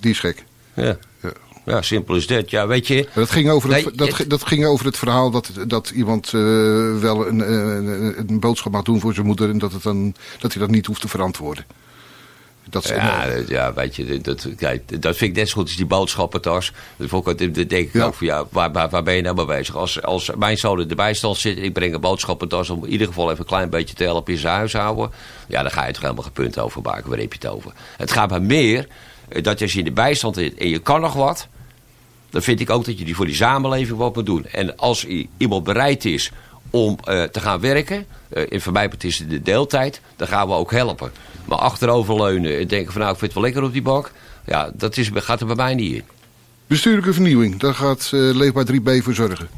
Die 0.00 0.10
is 0.10 0.20
gek. 0.20 0.44
Ja. 0.74 0.98
ja. 1.22 1.32
Ja, 1.64 1.82
simpel 1.82 2.16
is 2.16 2.26
dat. 2.26 2.50
Ja, 2.50 2.66
weet 2.66 2.86
je... 2.86 3.08
Dat 3.14 3.30
ging 3.30 3.50
over 3.50 3.74
het, 3.74 3.90
dat, 3.94 4.24
dat 4.28 4.46
ging 4.46 4.66
over 4.66 4.86
het 4.86 4.96
verhaal 4.96 5.30
dat, 5.30 5.50
dat 5.66 5.90
iemand 5.90 6.32
uh, 6.32 6.40
wel 6.98 7.28
een, 7.28 7.52
een, 7.52 8.28
een, 8.28 8.40
boodschap 8.40 8.72
mag 8.72 8.82
doen 8.82 9.00
voor 9.00 9.14
zijn 9.14 9.26
moeder... 9.26 9.50
en 9.50 9.58
dat, 9.58 9.72
het 9.72 9.82
dan, 9.82 10.14
dat 10.38 10.52
hij 10.52 10.62
dat 10.62 10.70
niet 10.70 10.86
hoeft 10.86 11.00
te 11.00 11.08
verantwoorden. 11.08 11.64
Dat 12.70 12.88
ja, 12.88 13.26
ja, 13.48 13.74
weet 13.74 13.96
je, 13.96 14.20
dat, 14.20 14.48
kijk, 14.56 15.02
dat 15.02 15.16
vind 15.16 15.30
ik 15.30 15.36
net 15.36 15.48
zo 15.48 15.54
goed 15.54 15.66
als 15.66 15.76
die 15.76 15.86
boodschappentas. 15.86 16.72
Dat 16.96 17.38
denk 17.38 17.70
ik 17.70 17.92
ja. 17.92 18.04
ook 18.04 18.14
van, 18.14 18.26
ja, 18.26 18.44
waar, 18.50 18.72
waar, 18.72 18.88
waar, 18.88 19.02
ben 19.02 19.14
je 19.14 19.22
nou 19.22 19.36
mee 19.36 19.46
bezig? 19.46 19.76
Als, 19.76 20.02
als 20.02 20.30
mijn 20.38 20.58
zoon 20.58 20.80
in 20.80 20.88
de 20.88 20.94
bijstand 20.94 21.36
zit, 21.36 21.58
ik 21.58 21.72
breng 21.72 21.94
een 21.94 22.00
boodschappentas 22.00 22.70
om 22.70 22.84
in 22.84 22.90
ieder 22.90 23.06
geval 23.06 23.26
even 23.26 23.38
een 23.38 23.46
klein 23.46 23.70
beetje 23.70 23.94
te 23.94 24.04
helpen 24.04 24.32
in 24.32 24.38
zijn 24.38 24.54
huishouden. 24.54 25.10
Ja, 25.48 25.62
dan 25.62 25.70
ga 25.70 25.86
je 25.86 25.92
toch 25.92 26.02
helemaal 26.02 26.22
geen 26.22 26.32
punt 26.32 26.58
over 26.58 26.82
maken. 26.82 27.10
Waar 27.10 27.18
heb 27.18 27.32
je 27.32 27.38
het 27.38 27.50
over? 27.50 27.72
Het 27.96 28.12
gaat 28.12 28.30
maar 28.30 28.42
meer 28.42 28.86
eh, 29.28 29.42
dat 29.42 29.62
als 29.62 29.72
je 29.72 29.78
in 29.78 29.84
de 29.84 29.92
bijstand 29.92 30.34
zit 30.34 30.54
en 30.54 30.68
je 30.68 30.78
kan 30.78 31.00
nog 31.00 31.12
wat, 31.12 31.48
dan 32.30 32.42
vind 32.42 32.60
ik 32.60 32.70
ook 32.70 32.84
dat 32.84 32.98
je 32.98 33.04
die 33.04 33.16
voor 33.16 33.26
die 33.26 33.34
samenleving 33.34 33.98
wat 33.98 34.14
moet 34.14 34.26
doen. 34.26 34.46
En 34.46 34.76
als 34.76 35.06
iemand 35.36 35.64
bereid 35.64 36.04
is 36.04 36.30
om 36.74 36.98
uh, 37.08 37.22
te 37.22 37.40
gaan 37.40 37.60
werken, 37.60 38.06
uh, 38.32 38.42
in 38.48 38.60
voor 38.60 38.88
is 39.00 39.18
het 39.18 39.30
de 39.30 39.42
deeltijd, 39.42 40.00
dan 40.16 40.28
gaan 40.28 40.48
we 40.48 40.54
ook 40.54 40.70
helpen. 40.70 41.12
Maar 41.44 41.58
achteroverleunen 41.58 42.58
en 42.58 42.66
denken 42.66 42.92
van 42.92 43.00
nou 43.00 43.12
ik 43.12 43.18
vind 43.18 43.32
het 43.32 43.40
wel 43.40 43.42
lekker 43.42 43.62
op 43.62 43.72
die 43.72 43.82
bank, 43.82 44.12
ja, 44.46 44.70
dat 44.74 44.96
is, 44.96 45.10
gaat 45.14 45.40
er 45.40 45.46
bij 45.46 45.56
mij 45.56 45.74
niet 45.74 45.94
in. 45.94 46.02
Bestuurlijke 46.66 47.12
vernieuwing, 47.12 47.60
daar 47.60 47.74
gaat 47.74 48.10
uh, 48.14 48.34
Leefbaar 48.34 48.64
3B 48.72 49.02
voor 49.02 49.14
zorgen. 49.14 49.48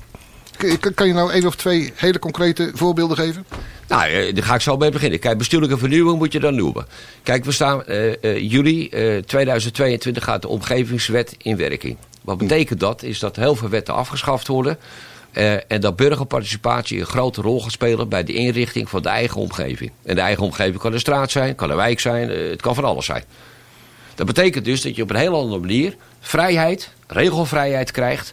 Kan, 0.80 0.94
kan 0.94 1.06
je 1.06 1.12
nou 1.12 1.32
één 1.32 1.46
of 1.46 1.56
twee 1.56 1.92
hele 1.94 2.18
concrete 2.18 2.70
voorbeelden 2.74 3.16
geven? 3.16 3.46
Nou, 3.88 4.10
eh, 4.10 4.34
daar 4.34 4.44
ga 4.44 4.54
ik 4.54 4.60
zo 4.60 4.76
mee 4.76 4.90
beginnen. 4.90 5.18
Kijk, 5.18 5.38
bestuurlijke 5.38 5.78
vernieuwing 5.78 6.18
moet 6.18 6.32
je 6.32 6.40
dan 6.40 6.54
noemen. 6.54 6.86
Kijk, 7.22 7.44
we 7.44 7.52
staan 7.52 7.82
juli 8.38 8.88
2022 9.26 10.24
gaat 10.24 10.42
de 10.42 10.48
omgevingswet 10.48 11.34
in 11.38 11.56
werking. 11.56 11.96
Wat 12.22 12.38
betekent 12.38 12.80
dat? 12.80 13.02
Is 13.02 13.18
dat 13.18 13.36
heel 13.36 13.56
veel 13.56 13.68
wetten 13.68 13.94
afgeschaft 13.94 14.46
worden. 14.46 14.78
Uh, 15.36 15.52
en 15.68 15.80
dat 15.80 15.96
burgerparticipatie 15.96 17.00
een 17.00 17.06
grote 17.06 17.40
rol 17.40 17.62
gaat 17.62 17.72
spelen 17.72 18.08
bij 18.08 18.24
de 18.24 18.32
inrichting 18.32 18.88
van 18.88 19.02
de 19.02 19.08
eigen 19.08 19.40
omgeving. 19.40 19.90
En 20.04 20.14
de 20.14 20.20
eigen 20.20 20.44
omgeving 20.44 20.78
kan 20.78 20.92
een 20.92 21.00
straat 21.00 21.30
zijn, 21.30 21.54
kan 21.54 21.70
een 21.70 21.76
wijk 21.76 22.00
zijn, 22.00 22.30
uh, 22.30 22.50
het 22.50 22.62
kan 22.62 22.74
van 22.74 22.84
alles 22.84 23.04
zijn. 23.04 23.24
Dat 24.14 24.26
betekent 24.26 24.64
dus 24.64 24.82
dat 24.82 24.96
je 24.96 25.02
op 25.02 25.10
een 25.10 25.16
heel 25.16 25.34
andere 25.34 25.60
manier 25.60 25.96
vrijheid, 26.20 26.90
regelvrijheid 27.06 27.90
krijgt 27.90 28.32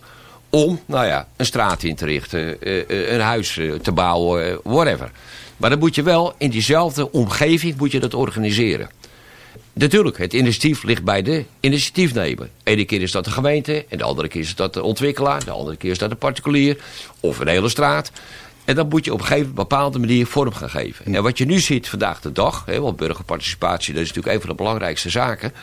om 0.50 0.79
nou 0.86 1.05
ja, 1.05 1.27
een 1.36 1.45
straat 1.45 1.83
in 1.83 1.95
te 1.95 2.05
richten, 2.05 2.57
uh, 2.60 2.83
een 3.13 3.22
huis 3.22 3.60
te 3.81 3.91
bouwen, 3.91 4.60
whatever. 4.63 5.12
Maar 5.57 5.69
dan 5.69 5.79
moet 5.79 5.95
je 5.95 6.03
wel 6.03 6.33
in 6.38 6.50
diezelfde 6.50 7.12
omgeving 7.12 7.77
moet 7.77 7.91
je 7.91 8.00
dat 8.00 8.13
organiseren. 8.13 8.89
Natuurlijk, 9.74 10.18
het 10.18 10.34
initiatief 10.34 10.84
ligt 10.84 11.03
bij 11.03 11.22
de 11.22 11.46
initiatiefnemer. 11.60 12.50
Ene 12.63 12.86
keer 12.86 13.01
is 13.01 13.12
dat 13.12 13.25
de 13.25 13.32
gemeente, 13.32 13.86
en 13.89 13.98
de 13.98 14.03
andere 14.03 14.27
keer 14.27 14.42
is 14.42 14.56
dat 14.56 14.74
de 14.74 14.84
ontwikkelaar, 14.84 15.46
de 15.46 15.51
andere 15.51 15.77
keer 15.77 15.92
is 15.92 15.98
dat 15.98 16.10
de 16.10 16.15
particulier, 16.15 16.77
of 17.20 17.39
een 17.39 17.48
hele 17.48 17.70
straat. 17.70 18.12
En 18.65 18.75
dat 18.75 18.89
moet 18.89 19.06
je 19.06 19.13
op 19.13 19.20
een 19.20 19.25
gegeven 19.25 19.53
bepaalde 19.53 20.00
manier 20.00 20.25
vorm 20.25 20.53
gaan 20.53 20.70
geven. 20.70 21.15
En 21.15 21.24
wat 21.24 21.38
je 21.38 21.46
nu 21.46 21.60
ziet 21.60 21.89
vandaag 21.89 22.22
de 22.22 22.32
dag, 22.32 22.63
hè, 22.65 22.80
want 22.80 22.96
burgerparticipatie 22.96 23.94
dat 23.94 24.01
is 24.01 24.08
natuurlijk 24.08 24.36
een 24.36 24.42
van 24.42 24.50
de 24.50 24.56
belangrijkste 24.56 25.10
zaken, 25.10 25.53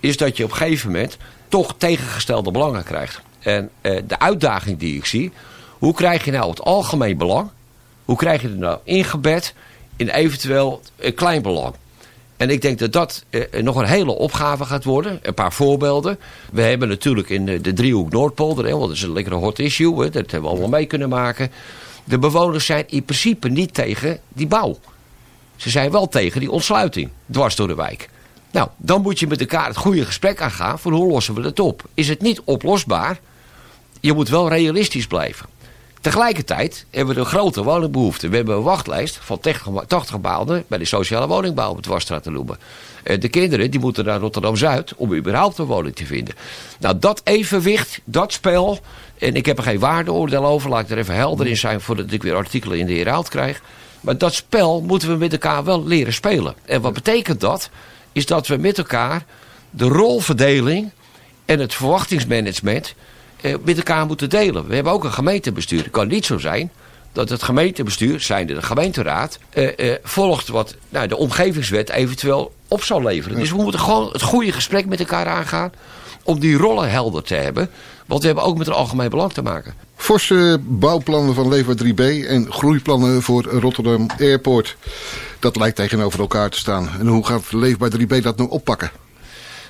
is 0.00 0.16
dat 0.16 0.36
je 0.36 0.44
op 0.44 0.50
een 0.50 0.56
gegeven 0.56 0.90
moment 0.90 1.16
toch 1.48 1.74
tegengestelde 1.78 2.50
belangen 2.50 2.84
krijgt. 2.84 3.20
En 3.38 3.70
eh, 3.80 4.02
de 4.06 4.18
uitdaging 4.18 4.78
die 4.78 4.96
ik 4.96 5.04
zie, 5.04 5.32
hoe 5.78 5.94
krijg 5.94 6.24
je 6.24 6.30
nou 6.30 6.50
het 6.50 6.60
algemeen 6.60 7.16
belang, 7.16 7.50
hoe 8.04 8.16
krijg 8.16 8.42
je 8.42 8.48
het 8.48 8.58
nou 8.58 8.78
ingebed 8.84 9.54
in 9.96 10.08
eventueel 10.08 10.82
een 10.96 11.14
klein 11.14 11.42
belang? 11.42 11.74
En 12.36 12.50
ik 12.50 12.62
denk 12.62 12.78
dat 12.78 12.92
dat 12.92 13.24
eh, 13.30 13.62
nog 13.62 13.76
een 13.76 13.86
hele 13.86 14.12
opgave 14.12 14.64
gaat 14.64 14.84
worden. 14.84 15.18
Een 15.22 15.34
paar 15.34 15.52
voorbeelden. 15.52 16.18
We 16.52 16.62
hebben 16.62 16.88
natuurlijk 16.88 17.28
in 17.28 17.46
de, 17.46 17.60
de 17.60 17.72
driehoek 17.72 18.10
Noordpolder, 18.10 18.70
want 18.70 18.80
dat 18.80 18.96
is 18.96 19.02
een 19.02 19.12
lekkere 19.12 19.36
hot 19.36 19.58
issue, 19.58 20.02
hè, 20.02 20.10
dat 20.10 20.30
hebben 20.30 20.42
we 20.42 20.48
allemaal 20.48 20.78
mee 20.78 20.86
kunnen 20.86 21.08
maken. 21.08 21.50
De 22.04 22.18
bewoners 22.18 22.66
zijn 22.66 22.84
in 22.86 23.04
principe 23.04 23.48
niet 23.48 23.74
tegen 23.74 24.20
die 24.28 24.46
bouw. 24.46 24.78
Ze 25.56 25.70
zijn 25.70 25.90
wel 25.90 26.08
tegen 26.08 26.40
die 26.40 26.50
ontsluiting, 26.50 27.10
dwars 27.30 27.56
door 27.56 27.68
de 27.68 27.74
wijk. 27.74 28.08
Nou, 28.50 28.68
dan 28.76 29.02
moet 29.02 29.18
je 29.18 29.26
met 29.26 29.40
elkaar 29.40 29.66
het 29.66 29.76
goede 29.76 30.04
gesprek 30.04 30.40
aangaan 30.40 30.78
van 30.78 30.92
hoe 30.92 31.10
lossen 31.10 31.34
we 31.34 31.42
het 31.42 31.60
op. 31.60 31.82
Is 31.94 32.08
het 32.08 32.20
niet 32.20 32.40
oplosbaar? 32.44 33.20
Je 34.00 34.12
moet 34.12 34.28
wel 34.28 34.48
realistisch 34.48 35.06
blijven. 35.06 35.46
Tegelijkertijd 36.04 36.86
hebben 36.90 37.14
we 37.14 37.20
een 37.20 37.26
grote 37.26 37.62
woningbehoefte. 37.62 38.28
We 38.28 38.36
hebben 38.36 38.56
een 38.56 38.62
wachtlijst 38.62 39.18
van 39.22 39.40
80 39.40 40.08
gebouwen 40.10 40.64
bij 40.66 40.78
de 40.78 40.84
sociale 40.84 41.26
woningbouw 41.26 41.70
op 41.70 41.76
het 41.76 41.84
Dwarsstraat 41.84 42.26
Loemen. 42.26 42.58
Eh, 43.02 43.20
de 43.20 43.28
kinderen 43.28 43.70
die 43.70 43.80
moeten 43.80 44.04
naar 44.04 44.20
Rotterdam-Zuid 44.20 44.94
om 44.94 45.14
überhaupt 45.14 45.58
een 45.58 45.64
woning 45.64 45.96
te 45.96 46.06
vinden. 46.06 46.34
Nou, 46.80 46.98
dat 46.98 47.20
evenwicht, 47.24 48.00
dat 48.04 48.32
spel... 48.32 48.78
en 49.18 49.34
ik 49.34 49.46
heb 49.46 49.58
er 49.58 49.64
geen 49.64 49.78
waardeoordeel 49.78 50.44
over, 50.44 50.70
laat 50.70 50.84
ik 50.84 50.90
er 50.90 50.98
even 50.98 51.14
helder 51.14 51.46
in 51.46 51.56
zijn... 51.56 51.80
voordat 51.80 52.12
ik 52.12 52.22
weer 52.22 52.34
artikelen 52.34 52.78
in 52.78 52.86
de 52.86 52.94
Herald 52.94 53.28
krijg. 53.28 53.62
Maar 54.00 54.18
dat 54.18 54.34
spel 54.34 54.80
moeten 54.80 55.08
we 55.08 55.16
met 55.16 55.32
elkaar 55.32 55.64
wel 55.64 55.84
leren 55.86 56.12
spelen. 56.12 56.54
En 56.64 56.80
wat 56.80 56.92
betekent 56.92 57.40
dat? 57.40 57.70
Is 58.12 58.26
dat 58.26 58.46
we 58.46 58.56
met 58.56 58.78
elkaar 58.78 59.24
de 59.70 59.88
rolverdeling 59.88 60.90
en 61.44 61.58
het 61.58 61.74
verwachtingsmanagement 61.74 62.94
eh, 63.44 63.54
met 63.64 63.76
elkaar 63.76 64.06
moeten 64.06 64.30
delen. 64.30 64.66
We 64.66 64.74
hebben 64.74 64.92
ook 64.92 65.04
een 65.04 65.12
gemeentebestuur. 65.12 65.82
Het 65.82 65.90
kan 65.90 66.08
niet 66.08 66.24
zo 66.24 66.38
zijn 66.38 66.70
dat 67.12 67.28
het 67.28 67.42
gemeentebestuur, 67.42 68.20
zijnde 68.20 68.54
de 68.54 68.62
gemeenteraad, 68.62 69.38
eh, 69.50 69.92
eh, 69.92 69.98
volgt 70.02 70.48
wat 70.48 70.74
nou, 70.88 71.06
de 71.06 71.16
omgevingswet 71.16 71.90
eventueel 71.90 72.54
op 72.68 72.82
zal 72.82 73.02
leveren. 73.02 73.38
Dus 73.38 73.50
we 73.50 73.62
moeten 73.62 73.80
gewoon 73.80 74.08
het 74.12 74.22
goede 74.22 74.52
gesprek 74.52 74.86
met 74.86 75.00
elkaar 75.00 75.26
aangaan 75.26 75.72
om 76.22 76.38
die 76.38 76.56
rollen 76.56 76.90
helder 76.90 77.22
te 77.22 77.34
hebben. 77.34 77.70
Want 78.06 78.20
we 78.20 78.26
hebben 78.26 78.44
ook 78.44 78.58
met 78.58 78.66
een 78.66 78.72
algemeen 78.72 79.10
belang 79.10 79.32
te 79.32 79.42
maken. 79.42 79.74
Forse 79.96 80.60
bouwplannen 80.62 81.34
van 81.34 81.48
Lever 81.48 81.76
3B 81.76 82.26
en 82.26 82.52
groeiplannen 82.52 83.22
voor 83.22 83.42
Rotterdam 83.44 84.06
Airport. 84.18 84.76
Dat 85.38 85.56
lijkt 85.56 85.76
tegenover 85.76 86.20
elkaar 86.20 86.50
te 86.50 86.58
staan. 86.58 86.88
En 86.98 87.06
hoe 87.06 87.26
gaat 87.26 87.52
Leefbaar 87.52 87.90
3B 87.90 88.22
dat 88.22 88.38
nu 88.38 88.44
oppakken? 88.44 88.90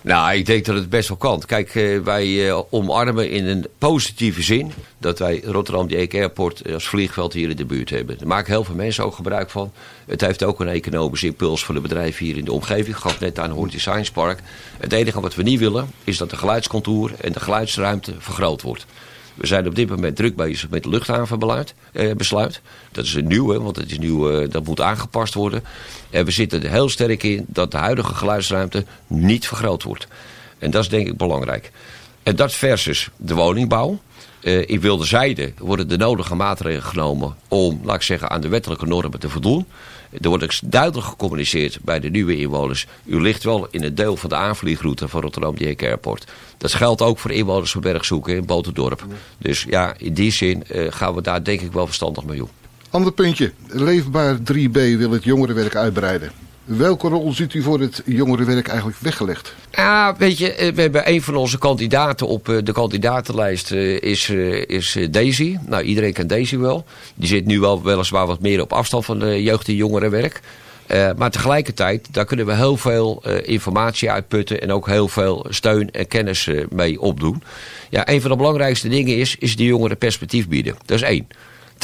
Nou, 0.05 0.35
ik 0.35 0.47
denk 0.47 0.65
dat 0.65 0.75
het 0.75 0.89
best 0.89 1.09
wel 1.09 1.17
kan. 1.17 1.43
Kijk, 1.47 1.75
eh, 1.75 2.01
wij 2.01 2.49
eh, 2.49 2.61
omarmen 2.71 3.31
in 3.31 3.47
een 3.47 3.67
positieve 3.79 4.43
zin 4.43 4.73
dat 4.99 5.19
wij 5.19 5.41
Rotterdam 5.45 5.89
Dijk 5.89 6.15
Airport 6.15 6.73
als 6.73 6.89
vliegveld 6.89 7.33
hier 7.33 7.51
in 7.51 7.57
de 7.57 7.65
buurt 7.65 7.91
hebben. 7.91 8.19
Daar 8.19 8.27
maken 8.27 8.53
heel 8.53 8.65
veel 8.65 8.75
mensen 8.75 9.05
ook 9.05 9.15
gebruik 9.15 9.51
van. 9.51 9.73
Het 10.07 10.21
heeft 10.21 10.45
ook 10.45 10.61
een 10.61 10.69
economische 10.69 11.27
impuls 11.27 11.65
voor 11.65 11.75
de 11.75 11.81
bedrijven 11.81 12.27
hier 12.27 12.37
in 12.37 12.45
de 12.45 12.53
omgeving. 12.53 12.87
Ik 12.87 13.03
gaf 13.03 13.21
net 13.21 13.39
aan 13.39 13.51
Horn 13.51 13.71
Science 13.77 14.13
Park. 14.13 14.41
Het 14.79 14.93
enige 14.93 15.21
wat 15.21 15.35
we 15.35 15.43
niet 15.43 15.59
willen 15.59 15.91
is 16.05 16.17
dat 16.17 16.31
de 16.31 16.37
geluidscontour 16.37 17.13
en 17.21 17.33
de 17.33 17.41
geluidsruimte 17.41 18.15
vergroot 18.19 18.63
wordt. 18.63 18.87
We 19.35 19.47
zijn 19.47 19.67
op 19.67 19.75
dit 19.75 19.89
moment 19.89 20.17
druk 20.17 20.37
bezig 20.37 20.71
met 20.71 20.85
luchthavenbesluit. 20.85 21.75
Eh, 21.93 22.15
besluit. 22.15 22.61
Dat 22.93 23.05
is 23.05 23.15
een 23.15 23.27
nieuwe, 23.27 23.61
want 23.61 23.77
het 23.77 23.91
is 23.91 23.99
nieuw, 23.99 24.31
eh, 24.31 24.51
dat 24.51 24.65
moet 24.65 24.81
aangepast 24.81 25.35
worden. 25.35 25.65
En 26.11 26.25
we 26.25 26.31
zitten 26.31 26.63
er 26.63 26.71
heel 26.71 26.89
sterk 26.89 27.23
in 27.23 27.45
dat 27.49 27.71
de 27.71 27.77
huidige 27.77 28.15
geluidsruimte 28.15 28.85
niet 29.07 29.47
vergroot 29.47 29.83
wordt. 29.83 30.07
En 30.59 30.71
dat 30.71 30.83
is 30.83 30.89
denk 30.89 31.07
ik 31.07 31.17
belangrijk. 31.17 31.71
En 32.23 32.37
dat 32.37 32.55
versus 32.55 33.09
de 33.17 33.35
woningbouw. 33.35 34.01
Uh, 34.45 34.63
in 34.67 34.81
Wilde 34.81 35.05
Zijde 35.05 35.53
worden 35.59 35.89
de 35.89 35.97
nodige 35.97 36.35
maatregelen 36.35 36.83
genomen 36.83 37.37
om, 37.49 37.81
laat 37.83 37.97
ik 37.97 38.03
zeggen, 38.03 38.31
aan 38.31 38.41
de 38.41 38.49
wettelijke 38.49 38.87
normen 38.87 39.19
te 39.19 39.29
voldoen. 39.29 39.67
Er 40.21 40.29
wordt 40.29 40.45
ook 40.45 40.53
duidelijk 40.65 41.07
gecommuniceerd 41.07 41.79
bij 41.83 42.01
de 42.01 42.11
nieuwe 42.11 42.37
inwoners. 42.37 42.87
U 43.05 43.21
ligt 43.21 43.45
wel 43.45 43.69
in 43.71 43.83
het 43.83 43.97
deel 43.97 44.17
van 44.17 44.29
de 44.29 44.37
aanvliegroute 44.37 45.09
van 45.09 45.21
Rotterdam 45.21 45.57
Dijk 45.57 45.83
Airport. 45.83 46.25
Dat 46.59 46.75
geldt 46.75 47.03
ook 47.03 47.19
voor 47.19 47.31
inwoners 47.31 47.73
van 47.73 47.81
Bergzoeken 47.81 48.37
in 48.37 48.47
Botendorp. 48.47 49.07
Dus 49.39 49.67
ja, 49.69 49.95
in 49.99 50.15
die 50.15 50.31
zin 50.31 50.65
uh, 50.73 50.87
gaan 50.93 51.15
we 51.15 51.23
daar 51.23 51.45
denk 51.45 51.61
ik 51.61 51.73
wel 51.73 51.87
verstandig 51.87 52.25
mee 52.25 52.43
om. 52.43 52.51
Ander 52.91 53.13
puntje. 53.13 53.53
Leefbaar 53.67 54.37
3B 54.39 54.73
wil 54.73 55.11
het 55.11 55.25
jongerenwerk 55.25 55.77
uitbreiden. 55.77 56.44
Welke 56.65 57.09
rol 57.09 57.33
ziet 57.33 57.55
u 57.55 57.63
voor 57.63 57.81
het 57.81 58.03
jongerenwerk 58.05 58.69
eigenlijk 58.69 58.99
weggelegd? 58.99 59.55
Ja, 59.71 60.17
weet 60.19 60.39
je, 60.39 60.55
eh, 60.55 60.75
we 60.75 60.81
hebben 60.81 61.11
een 61.11 61.23
van 61.23 61.37
onze 61.37 61.59
kandidaten 61.59 62.27
op 62.27 62.49
eh, 62.49 62.57
de 62.63 62.73
kandidatenlijst 62.73 63.73
eh, 63.73 64.03
is, 64.03 64.31
is 64.67 64.99
Daisy. 65.11 65.57
Nou, 65.67 65.83
iedereen 65.83 66.13
kent 66.13 66.29
Daisy 66.29 66.57
wel. 66.57 66.85
Die 67.15 67.29
zit 67.29 67.47
nu 67.47 67.61
wel 67.61 67.83
weliswaar 67.83 68.27
wat 68.27 68.41
meer 68.41 68.61
op 68.61 68.73
afstand 68.73 69.05
van 69.05 69.19
de 69.19 69.43
jeugd- 69.43 69.69
en 69.69 69.75
jongerenwerk. 69.75 70.41
Uh, 70.93 71.11
maar 71.17 71.31
tegelijkertijd, 71.31 72.09
daar 72.11 72.25
kunnen 72.25 72.47
we 72.47 72.55
heel 72.55 72.77
veel 72.77 73.23
informatie 73.43 74.11
uitputten 74.11 74.61
en 74.61 74.73
ook 74.73 74.87
heel 74.87 75.09
veel 75.09 75.47
steun 75.49 75.91
en 75.91 76.07
kennis 76.07 76.49
mee 76.71 77.01
opdoen. 77.01 77.43
Ja, 77.91 78.09
een 78.09 78.21
van 78.21 78.31
de 78.31 78.37
belangrijkste 78.37 78.89
dingen 78.89 79.17
is, 79.17 79.37
is 79.37 79.57
de 79.57 79.65
jongeren 79.65 79.99
perspectief 79.99 80.49
bieden. 80.49 80.75
Dat 80.85 80.97
is 80.97 81.03
één. 81.03 81.27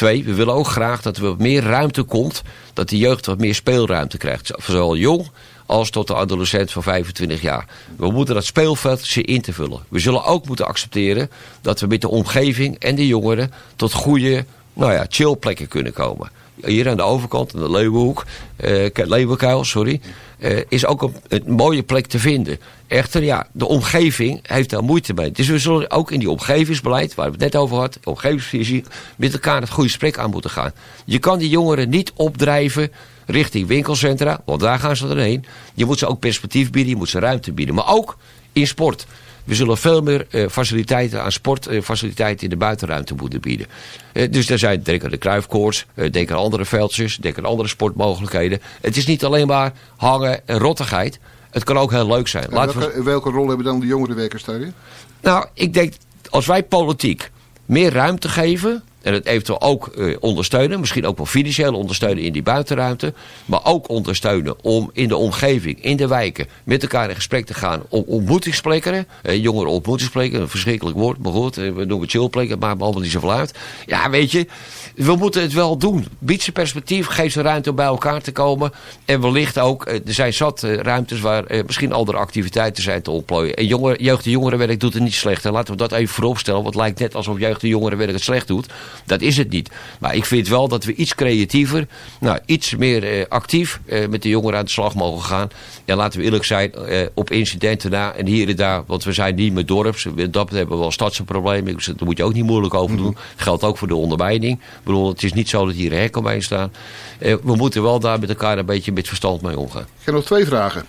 Twee, 0.01 0.25
we 0.25 0.35
willen 0.35 0.55
ook 0.55 0.67
graag 0.67 1.03
dat 1.03 1.17
er 1.17 1.23
wat 1.23 1.39
meer 1.39 1.63
ruimte 1.63 2.03
komt. 2.03 2.43
Dat 2.73 2.89
de 2.89 2.99
jeugd 2.99 3.27
wat 3.27 3.39
meer 3.39 3.55
speelruimte 3.55 4.19
krijgt. 4.19 4.53
Zowel 4.63 4.97
jong 4.97 5.31
als 5.67 5.91
tot 5.91 6.07
de 6.07 6.15
adolescent 6.15 6.73
van 6.73 6.83
25 6.83 7.43
jaar. 7.43 7.67
We 7.97 8.11
moeten 8.11 8.35
dat 8.35 8.45
speelveld 8.45 9.01
zien 9.01 9.25
in 9.25 9.41
te 9.41 9.53
vullen. 9.53 9.81
We 9.89 9.99
zullen 9.99 10.25
ook 10.25 10.47
moeten 10.47 10.67
accepteren 10.67 11.31
dat 11.61 11.81
we 11.81 11.87
met 11.87 12.01
de 12.01 12.09
omgeving 12.09 12.79
en 12.79 12.95
de 12.95 13.07
jongeren 13.07 13.53
tot 13.77 13.93
goede 13.93 14.45
nou 14.73 14.93
ja, 14.93 15.07
chillplekken 15.09 15.69
kunnen 15.69 15.93
komen 15.93 16.31
hier 16.65 16.89
aan 16.89 16.97
de 16.97 17.03
overkant, 17.03 17.55
in 17.55 17.61
de 17.61 17.71
Leeuwenhoek, 17.71 18.25
uh, 18.65 18.87
Leeuwenkuil, 18.95 19.65
sorry, 19.65 20.01
uh, 20.39 20.61
is 20.69 20.87
ook 20.87 21.03
een, 21.03 21.15
een, 21.29 21.43
mooie 21.47 21.83
plek 21.83 22.07
te 22.07 22.19
vinden. 22.19 22.59
Echter, 22.87 23.23
ja, 23.23 23.47
de 23.53 23.67
omgeving 23.67 24.41
heeft 24.43 24.71
daar 24.71 24.83
moeite 24.83 25.15
mee. 25.15 25.31
Dus 25.31 25.49
we 25.49 25.59
zullen 25.59 25.91
ook 25.91 26.11
in 26.11 26.19
die 26.19 26.31
omgevingsbeleid, 26.31 27.15
waar 27.15 27.27
we 27.27 27.33
het 27.33 27.41
net 27.41 27.57
over 27.57 27.77
hadden, 27.77 28.01
omgevingsvisie, 28.05 28.85
met 29.17 29.33
elkaar 29.33 29.61
het 29.61 29.71
goede 29.71 29.89
gesprek 29.89 30.19
aan 30.19 30.31
moeten 30.31 30.51
gaan. 30.51 30.73
Je 31.05 31.19
kan 31.19 31.39
die 31.39 31.49
jongeren 31.49 31.89
niet 31.89 32.13
opdrijven 32.17 32.93
richting 33.27 33.67
winkelcentra, 33.67 34.43
want 34.45 34.61
daar 34.61 34.79
gaan 34.79 34.97
ze 34.97 35.09
erheen. 35.09 35.45
Je 35.75 35.85
moet 35.85 35.99
ze 35.99 36.07
ook 36.07 36.19
perspectief 36.19 36.71
bieden, 36.71 36.93
je 36.93 36.99
moet 36.99 37.09
ze 37.09 37.19
ruimte 37.19 37.53
bieden. 37.53 37.75
Maar 37.75 37.89
ook 37.89 38.17
in 38.53 38.67
sport. 38.67 39.07
We 39.45 39.55
zullen 39.55 39.79
veel 39.79 40.03
meer 40.03 40.27
uh, 40.31 40.49
faciliteiten 40.49 41.23
aan 41.23 41.33
sportfaciliteiten 41.33 42.37
uh, 42.37 42.43
in 42.43 42.59
de 42.59 42.65
buitenruimte 42.65 43.15
moeten 43.15 43.41
bieden. 43.41 43.67
Uh, 44.13 44.33
dus 44.33 44.47
daar 44.47 44.59
zijn, 44.59 44.83
denk 44.83 45.05
aan 45.05 45.11
de 45.11 45.17
kruifkoorts, 45.17 45.87
denk 46.11 46.31
aan 46.31 46.39
andere 46.39 46.65
veldjes, 46.65 47.17
denk 47.17 47.39
aan 47.39 47.45
andere 47.45 47.69
sportmogelijkheden. 47.69 48.61
Het 48.81 48.97
is 48.97 49.07
niet 49.07 49.25
alleen 49.25 49.47
maar 49.47 49.73
hangen 49.97 50.49
en 50.49 50.59
rottigheid. 50.59 51.19
Het 51.51 51.65
kan 51.65 51.79
ook 51.79 51.91
heel 51.91 52.07
leuk 52.07 52.29
zijn. 52.29 52.51
Welke, 52.51 52.79
we... 52.79 53.03
welke, 53.03 53.31
rol 53.31 53.49
hebben 53.49 53.67
dan 53.67 53.81
de 53.81 53.87
jongerenwerkers 53.87 54.45
daarin? 54.45 54.73
Nou, 55.21 55.47
ik 55.55 55.75
denk, 55.75 55.95
als 56.31 56.47
wij 56.47 56.63
politiek 56.63 57.31
meer 57.67 57.93
ruimte 57.93 58.29
geven 58.29 58.83
En 59.03 59.13
het 59.13 59.27
eventueel 59.27 59.61
ook 59.61 59.87
eh, 59.87 60.17
ondersteunen, 60.21 60.81
misschien 60.81 61.07
ook 61.07 61.17
wel 61.17 61.27
financieel 61.27 61.75
ondersteunen 61.75 62.25
in 62.25 62.33
die 62.33 62.43
buitenruimte. 62.43 63.13
Maar 63.45 63.61
ook 63.65 63.89
ondersteunen 63.89 64.65
om 64.65 64.91
in 64.93 65.09
de 65.09 65.17
omgeving, 65.17 65.83
in 65.85 65.97
de 65.97 66.07
wijken, 66.07 66.47
met 66.65 66.83
elkaar 66.83 67.09
in 67.09 67.15
gesprek 67.15 67.47
te 67.47 67.55
gaan. 67.55 67.83
Om 67.89 68.05
ontmoetingsplekken, 68.07 69.07
eh, 69.23 69.43
jongeren 69.43 69.71
ontmoetingsplekken, 69.71 70.41
een 70.41 70.49
verschrikkelijk 70.49 70.97
woord, 70.97 71.19
maar 71.19 71.33
goed, 71.33 71.57
eh, 71.57 71.65
we 71.65 71.71
noemen 71.71 72.01
het 72.01 72.11
chillplekken, 72.11 72.59
maar 72.59 72.77
me 72.77 72.83
allemaal 72.83 73.03
niet 73.03 73.11
zoveel 73.11 73.33
uit. 73.33 73.55
Ja, 73.87 74.11
weet 74.11 74.31
je, 74.31 74.47
we 74.95 75.17
moeten 75.17 75.43
het 75.43 75.53
wel 75.53 75.77
doen. 75.77 76.07
Bied 76.19 76.43
ze 76.43 76.53
perspectief, 76.53 77.07
geef 77.07 77.33
ze 77.33 77.43
ruimte 77.43 77.71
om 77.71 77.77
bij 77.77 77.87
elkaar 77.87 78.23
te 78.23 78.33
komen. 78.33 78.73
En 79.05 79.21
wellicht 79.21 79.59
ook, 79.59 79.85
eh, 79.85 79.95
er 79.95 80.15
zijn 80.15 80.33
zat 80.33 80.63
ruimtes 80.63 81.21
waar 81.21 81.45
misschien 81.67 81.93
andere 81.93 82.19
activiteiten 82.19 82.83
zijn 82.83 83.03
te 83.03 83.11
ontplooien. 83.11 83.55
En 83.55 83.67
jonger, 83.67 84.03
jeugd- 84.03 84.25
en 84.25 84.31
jongerenwerk 84.31 84.81
doet 84.81 84.95
het 84.95 85.03
niet 85.03 85.15
slecht. 85.15 85.45
En 85.45 85.53
laten 85.53 85.73
we 85.73 85.79
dat 85.79 85.93
even 85.93 86.15
vooropstellen, 86.15 86.63
want 86.63 86.75
het 86.75 86.85
lijkt 86.85 86.99
net 86.99 87.15
alsof 87.15 87.39
jeugd- 87.39 87.63
en 87.63 87.69
jongerenwerk 87.69 88.13
het 88.13 88.23
slecht 88.23 88.47
doet. 88.47 88.67
Dat 89.07 89.21
is 89.21 89.37
het 89.37 89.51
niet. 89.51 89.71
Maar 90.01 90.15
ik 90.15 90.25
vind 90.25 90.49
wel 90.49 90.69
dat 90.69 90.85
we 90.85 90.95
iets 90.95 91.15
creatiever, 91.15 91.87
nou, 92.21 92.39
iets 92.47 92.77
meer 92.77 93.05
eh, 93.05 93.25
actief 93.29 93.81
eh, 93.87 94.09
met 94.09 94.23
de 94.23 94.29
jongeren 94.29 94.59
aan 94.59 94.65
de 94.65 94.71
slag 94.71 94.95
mogen 94.95 95.25
gaan. 95.25 95.49
En 95.85 95.97
laten 95.97 96.19
we 96.19 96.25
eerlijk 96.25 96.45
zijn, 96.45 96.73
eh, 96.75 97.07
op 97.15 97.31
incidenten 97.31 97.91
na 97.91 98.13
en 98.13 98.27
hier 98.27 98.49
en 98.49 98.57
daar, 98.57 98.83
want 98.87 99.05
we 99.05 99.13
zijn 99.13 99.35
niet 99.35 99.53
meer 99.53 99.67
dorps. 99.67 100.05
We- 100.05 100.31
Dat 100.31 100.51
hebben 100.51 100.75
we 100.75 100.81
wel 100.83 100.91
stadse 100.91 101.25
problemen. 101.25 101.75
Dus 101.75 101.85
Daar 101.87 101.95
moet 102.05 102.17
je 102.17 102.25
ook 102.25 102.33
niet 102.33 102.45
moeilijk 102.45 102.75
over 102.75 102.97
doen. 102.97 103.13
Dat 103.13 103.23
geldt 103.37 103.65
ook 103.65 103.79
voor 103.79 103.89
de 103.89 103.95
onderwijning. 103.95 104.53
Ik 104.59 104.85
bedoel, 104.85 105.09
het 105.09 105.23
is 105.23 105.33
niet 105.33 105.49
zo 105.49 105.67
dat 105.67 105.75
hier 105.75 105.93
een 105.93 105.99
hek 105.99 106.17
omheen 106.17 106.43
staan. 106.43 106.73
We 107.19 107.41
moeten 107.57 107.83
wel 107.83 108.01
daar 108.01 108.19
met 108.21 108.29
elkaar 108.29 108.59
een 108.59 108.67
beetje 108.67 108.93
met 108.93 109.09
verstand 109.09 109.43
mee 109.43 109.59
omgaan. 109.59 109.83
Ik 109.83 110.05
heb 110.05 110.15
nog 110.15 110.25
twee 110.25 110.45
vragen. 110.45 110.85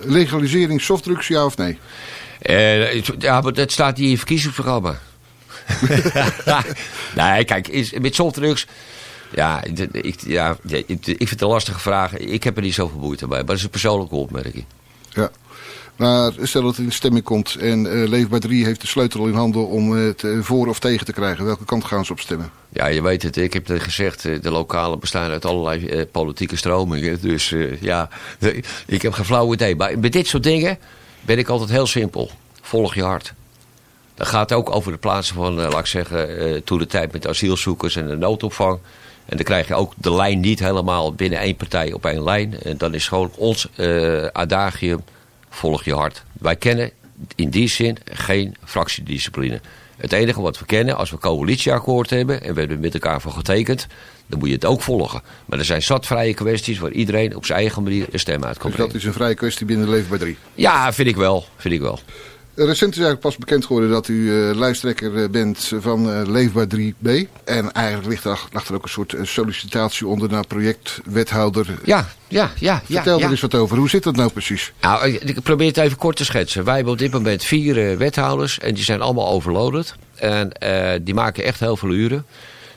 Legalisering 0.00 0.80
softdrugs, 0.80 1.28
ja 1.28 1.44
of 1.44 1.56
nee? 1.56 1.78
Ja, 3.18 3.40
maar 3.40 3.52
dat 3.52 3.72
staat 3.72 3.94
niet 3.96 4.04
in 4.04 4.10
het 4.10 4.18
verkiezingsprogramma. 4.18 4.98
nee, 7.16 7.44
kijk, 7.44 7.68
is, 7.68 7.92
met 7.92 8.14
softdrugs... 8.14 8.66
Ja, 9.34 9.62
ik, 9.92 10.20
ja, 10.26 10.56
ik, 10.66 10.86
ik 10.88 11.04
vind 11.04 11.30
het 11.30 11.40
een 11.40 11.48
lastige 11.48 11.78
vraag. 11.80 12.16
Ik 12.16 12.44
heb 12.44 12.56
er 12.56 12.62
niet 12.62 12.74
zoveel 12.74 12.98
moeite 12.98 13.26
bij. 13.26 13.36
Maar 13.38 13.46
dat 13.46 13.56
is 13.56 13.62
een 13.62 13.70
persoonlijke 13.70 14.14
opmerking. 14.14 14.64
Ja. 15.08 15.30
Maar 15.96 16.32
stel 16.42 16.62
dat 16.62 16.76
het 16.76 16.84
in 16.86 16.92
stemming 16.92 17.24
komt 17.24 17.56
en 17.60 18.02
eh 18.02 18.08
Leefbaar 18.08 18.40
3 18.40 18.64
heeft 18.64 18.80
de 18.80 18.86
sleutel 18.86 19.26
in 19.26 19.34
handen 19.34 19.66
om 19.68 19.92
het 19.92 20.24
eh, 20.24 20.38
voor 20.40 20.66
of 20.66 20.78
tegen 20.78 21.06
te 21.06 21.12
krijgen. 21.12 21.44
Welke 21.44 21.64
kant 21.64 21.84
gaan 21.84 22.04
ze 22.04 22.12
op 22.12 22.20
stemmen? 22.20 22.50
Ja, 22.68 22.86
je 22.86 23.02
weet 23.02 23.22
het. 23.22 23.36
Ik 23.36 23.52
heb 23.52 23.66
het 23.66 23.82
gezegd. 23.82 24.24
eh, 24.24 24.40
De 24.42 24.50
lokalen 24.50 24.98
bestaan 25.00 25.30
uit 25.30 25.44
allerlei 25.44 26.06
politieke 26.06 26.56
stromingen. 26.56 27.20
Dus 27.20 27.54
ja, 27.80 28.08
ik 28.86 29.02
heb 29.02 29.12
geen 29.12 29.24
flauw 29.24 29.52
idee. 29.52 29.76
Maar 29.76 29.98
bij 29.98 30.10
dit 30.10 30.26
soort 30.26 30.42
dingen 30.42 30.78
ben 31.20 31.38
ik 31.38 31.48
altijd 31.48 31.70
heel 31.70 31.86
simpel. 31.86 32.30
Volg 32.62 32.94
je 32.94 33.02
hart. 33.02 33.32
Dat 34.22 34.30
gaat 34.30 34.52
ook 34.52 34.70
over 34.70 34.92
de 34.92 34.98
plaatsen 34.98 35.34
van, 35.34 35.60
eh, 35.60 35.70
laat 35.70 35.78
ik 35.78 35.86
zeggen, 35.86 36.38
eh, 36.38 36.60
toen 36.64 36.78
de 36.78 36.86
tijd 36.86 37.12
met 37.12 37.28
asielzoekers 37.28 37.96
en 37.96 38.06
de 38.06 38.16
noodopvang. 38.16 38.78
En 39.24 39.36
dan 39.36 39.44
krijg 39.44 39.68
je 39.68 39.74
ook 39.74 39.92
de 39.96 40.14
lijn 40.14 40.40
niet 40.40 40.58
helemaal 40.58 41.14
binnen 41.14 41.38
één 41.38 41.56
partij 41.56 41.92
op 41.92 42.06
één 42.06 42.24
lijn. 42.24 42.60
En 42.62 42.76
dan 42.76 42.94
is 42.94 43.08
gewoon 43.08 43.30
ons 43.36 43.68
eh, 43.74 44.26
adagium, 44.26 45.00
volg 45.50 45.84
je 45.84 45.94
hart. 45.94 46.22
Wij 46.32 46.56
kennen 46.56 46.90
in 47.34 47.50
die 47.50 47.68
zin 47.68 47.96
geen 48.04 48.56
fractiediscipline. 48.64 49.60
Het 49.96 50.12
enige 50.12 50.40
wat 50.40 50.58
we 50.58 50.64
kennen, 50.64 50.96
als 50.96 51.10
we 51.10 51.18
coalitieakkoord 51.18 52.10
hebben... 52.10 52.42
en 52.42 52.54
we 52.54 52.60
hebben 52.60 52.80
met 52.80 52.94
elkaar 52.94 53.20
voor 53.20 53.32
getekend... 53.32 53.86
dan 54.26 54.38
moet 54.38 54.48
je 54.48 54.54
het 54.54 54.64
ook 54.64 54.82
volgen. 54.82 55.22
Maar 55.46 55.58
er 55.58 55.64
zijn 55.64 55.82
zat 55.82 56.06
vrije 56.06 56.34
kwesties 56.34 56.78
waar 56.78 56.90
iedereen 56.90 57.36
op 57.36 57.44
zijn 57.44 57.58
eigen 57.58 57.82
manier 57.82 58.06
een 58.10 58.18
stem 58.18 58.44
uit 58.44 58.58
kan 58.58 58.70
Dus 58.70 58.78
dat 58.78 58.94
is 58.94 59.04
een 59.04 59.12
vrije 59.12 59.34
kwestie 59.34 59.66
binnen 59.66 59.88
Leefbaar 59.88 60.18
3. 60.18 60.36
Ja, 60.54 60.92
vind 60.92 61.08
ik 61.08 61.16
wel. 61.16 61.46
Vind 61.56 61.74
ik 61.74 61.80
wel. 61.80 62.00
Recent 62.54 62.92
is 62.92 62.98
eigenlijk 62.98 63.20
pas 63.20 63.36
bekend 63.36 63.64
geworden 63.64 63.90
dat 63.90 64.08
u 64.08 64.30
lijsttrekker 64.54 65.22
eh, 65.22 65.28
bent 65.30 65.72
van 65.78 66.12
eh, 66.12 66.20
Leefbaar 66.26 66.66
3B. 66.76 67.10
En 67.44 67.72
eigenlijk 67.72 68.08
ligt 68.08 68.24
lag 68.24 68.68
er 68.68 68.74
ook 68.74 68.82
een 68.82 68.88
soort 68.88 69.14
sollicitatie 69.22 70.06
onder 70.06 70.28
naar 70.30 70.46
projectwethouder. 70.46 71.78
Ja, 71.84 72.08
ja, 72.28 72.50
ja. 72.58 72.82
ja, 72.86 72.94
Vertel 72.94 73.18
ja. 73.18 73.24
er 73.24 73.30
eens 73.30 73.40
wat 73.40 73.54
over. 73.54 73.76
Hoe 73.76 73.88
zit 73.88 74.02
dat 74.02 74.16
nou 74.16 74.30
precies? 74.30 74.72
Nou, 74.80 75.08
ik 75.08 75.42
probeer 75.42 75.66
het 75.66 75.76
even 75.76 75.98
kort 75.98 76.16
te 76.16 76.24
schetsen. 76.24 76.64
Wij 76.64 76.74
hebben 76.74 76.92
op 76.92 76.98
dit 76.98 77.12
moment 77.12 77.44
vier 77.44 77.98
wethouders 77.98 78.58
en 78.58 78.74
die 78.74 78.84
zijn 78.84 79.00
allemaal 79.00 79.28
overloaded. 79.28 79.94
En 80.14 80.52
die 81.02 81.14
maken 81.14 81.44
echt 81.44 81.60
heel 81.60 81.76
veel 81.76 81.90
uren. 81.90 82.24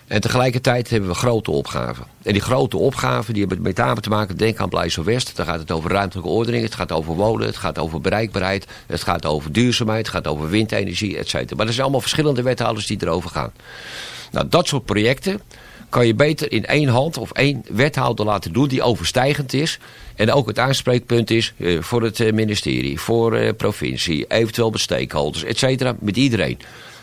En 0.07 0.21
tegelijkertijd 0.21 0.89
hebben 0.89 1.09
we 1.09 1.15
grote 1.15 1.51
opgaven. 1.51 2.05
En 2.23 2.33
die 2.33 2.41
grote 2.41 2.77
opgaven 2.77 3.33
die 3.33 3.45
hebben 3.45 3.61
met 3.61 3.77
name 3.77 4.01
te 4.01 4.09
maken, 4.09 4.37
denk 4.37 4.57
aan 4.57 4.69
Blijso 4.69 5.03
West. 5.03 5.35
Dan 5.35 5.45
gaat 5.45 5.59
het 5.59 5.71
over 5.71 5.91
ruimtelijke 5.91 6.31
ordening, 6.31 6.63
het 6.63 6.75
gaat 6.75 6.91
over 6.91 7.15
wonen, 7.15 7.45
het 7.45 7.57
gaat 7.57 7.79
over 7.79 8.01
bereikbaarheid, 8.01 8.67
het 8.87 9.03
gaat 9.03 9.25
over 9.25 9.51
duurzaamheid, 9.51 10.05
het 10.05 10.15
gaat 10.15 10.27
over 10.27 10.49
windenergie, 10.49 11.17
et 11.17 11.29
cetera. 11.29 11.55
Maar 11.55 11.65
er 11.65 11.71
zijn 11.71 11.83
allemaal 11.83 12.01
verschillende 12.01 12.41
wethouders 12.41 12.87
die 12.87 12.97
erover 13.01 13.29
gaan. 13.29 13.51
Nou, 14.31 14.47
dat 14.49 14.67
soort 14.67 14.85
projecten 14.85 15.41
kan 15.89 16.07
je 16.07 16.15
beter 16.15 16.51
in 16.51 16.65
één 16.65 16.87
hand 16.87 17.17
of 17.17 17.31
één 17.31 17.63
wethouder 17.69 18.25
laten 18.25 18.53
doen 18.53 18.67
die 18.67 18.81
overstijgend 18.81 19.53
is. 19.53 19.79
En 20.15 20.31
ook 20.31 20.47
het 20.47 20.59
aanspreekpunt 20.59 21.31
is 21.31 21.53
eh, 21.57 21.81
voor 21.81 22.03
het 22.03 22.19
eh, 22.19 22.33
ministerie, 22.33 22.99
voor 22.99 23.35
eh 23.35 23.53
provincie, 23.57 24.25
eventueel 24.27 24.69
met 24.69 24.79
stakeholders, 24.79 25.43
et 25.43 25.57
cetera, 25.57 25.95
met 25.99 26.17
iedereen. 26.17 26.59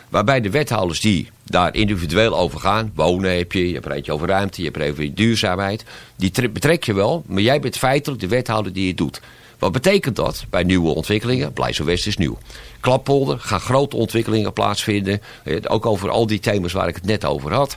Waarbij 0.09 0.41
de 0.41 0.49
wethouders 0.49 1.01
die 1.01 1.29
daar 1.45 1.75
individueel 1.75 2.37
over 2.37 2.59
gaan, 2.59 2.91
wonen 2.95 3.37
heb 3.37 3.51
je, 3.51 3.67
je 3.67 3.73
hebt 3.73 3.85
er 3.85 3.91
eentje 3.91 4.11
over 4.13 4.27
ruimte, 4.27 4.61
je 4.61 4.67
hebt 4.67 4.79
er 4.79 4.83
even 4.87 5.13
duurzaamheid, 5.13 5.83
die 6.15 6.31
tre- 6.31 6.49
betrek 6.49 6.83
je 6.83 6.93
wel, 6.93 7.23
maar 7.27 7.41
jij 7.41 7.59
bent 7.59 7.77
feitelijk 7.77 8.21
de 8.21 8.27
wethouder 8.27 8.73
die 8.73 8.87
het 8.87 8.97
doet. 8.97 9.21
Wat 9.59 9.71
betekent 9.71 10.15
dat 10.15 10.45
bij 10.49 10.63
nieuwe 10.63 10.93
ontwikkelingen? 10.95 11.53
Blijzo 11.53 11.83
West 11.85 12.07
is 12.07 12.17
nieuw. 12.17 12.37
Klappolder 12.79 13.39
gaan 13.39 13.59
grote 13.59 13.95
ontwikkelingen 13.95 14.53
plaatsvinden. 14.53 15.21
Eh, 15.43 15.57
Ook 15.67 15.85
over 15.85 16.09
al 16.09 16.27
die 16.27 16.39
thema's 16.39 16.71
waar 16.73 16.87
ik 16.87 16.95
het 16.95 17.05
net 17.05 17.25
over 17.25 17.53
had. 17.53 17.75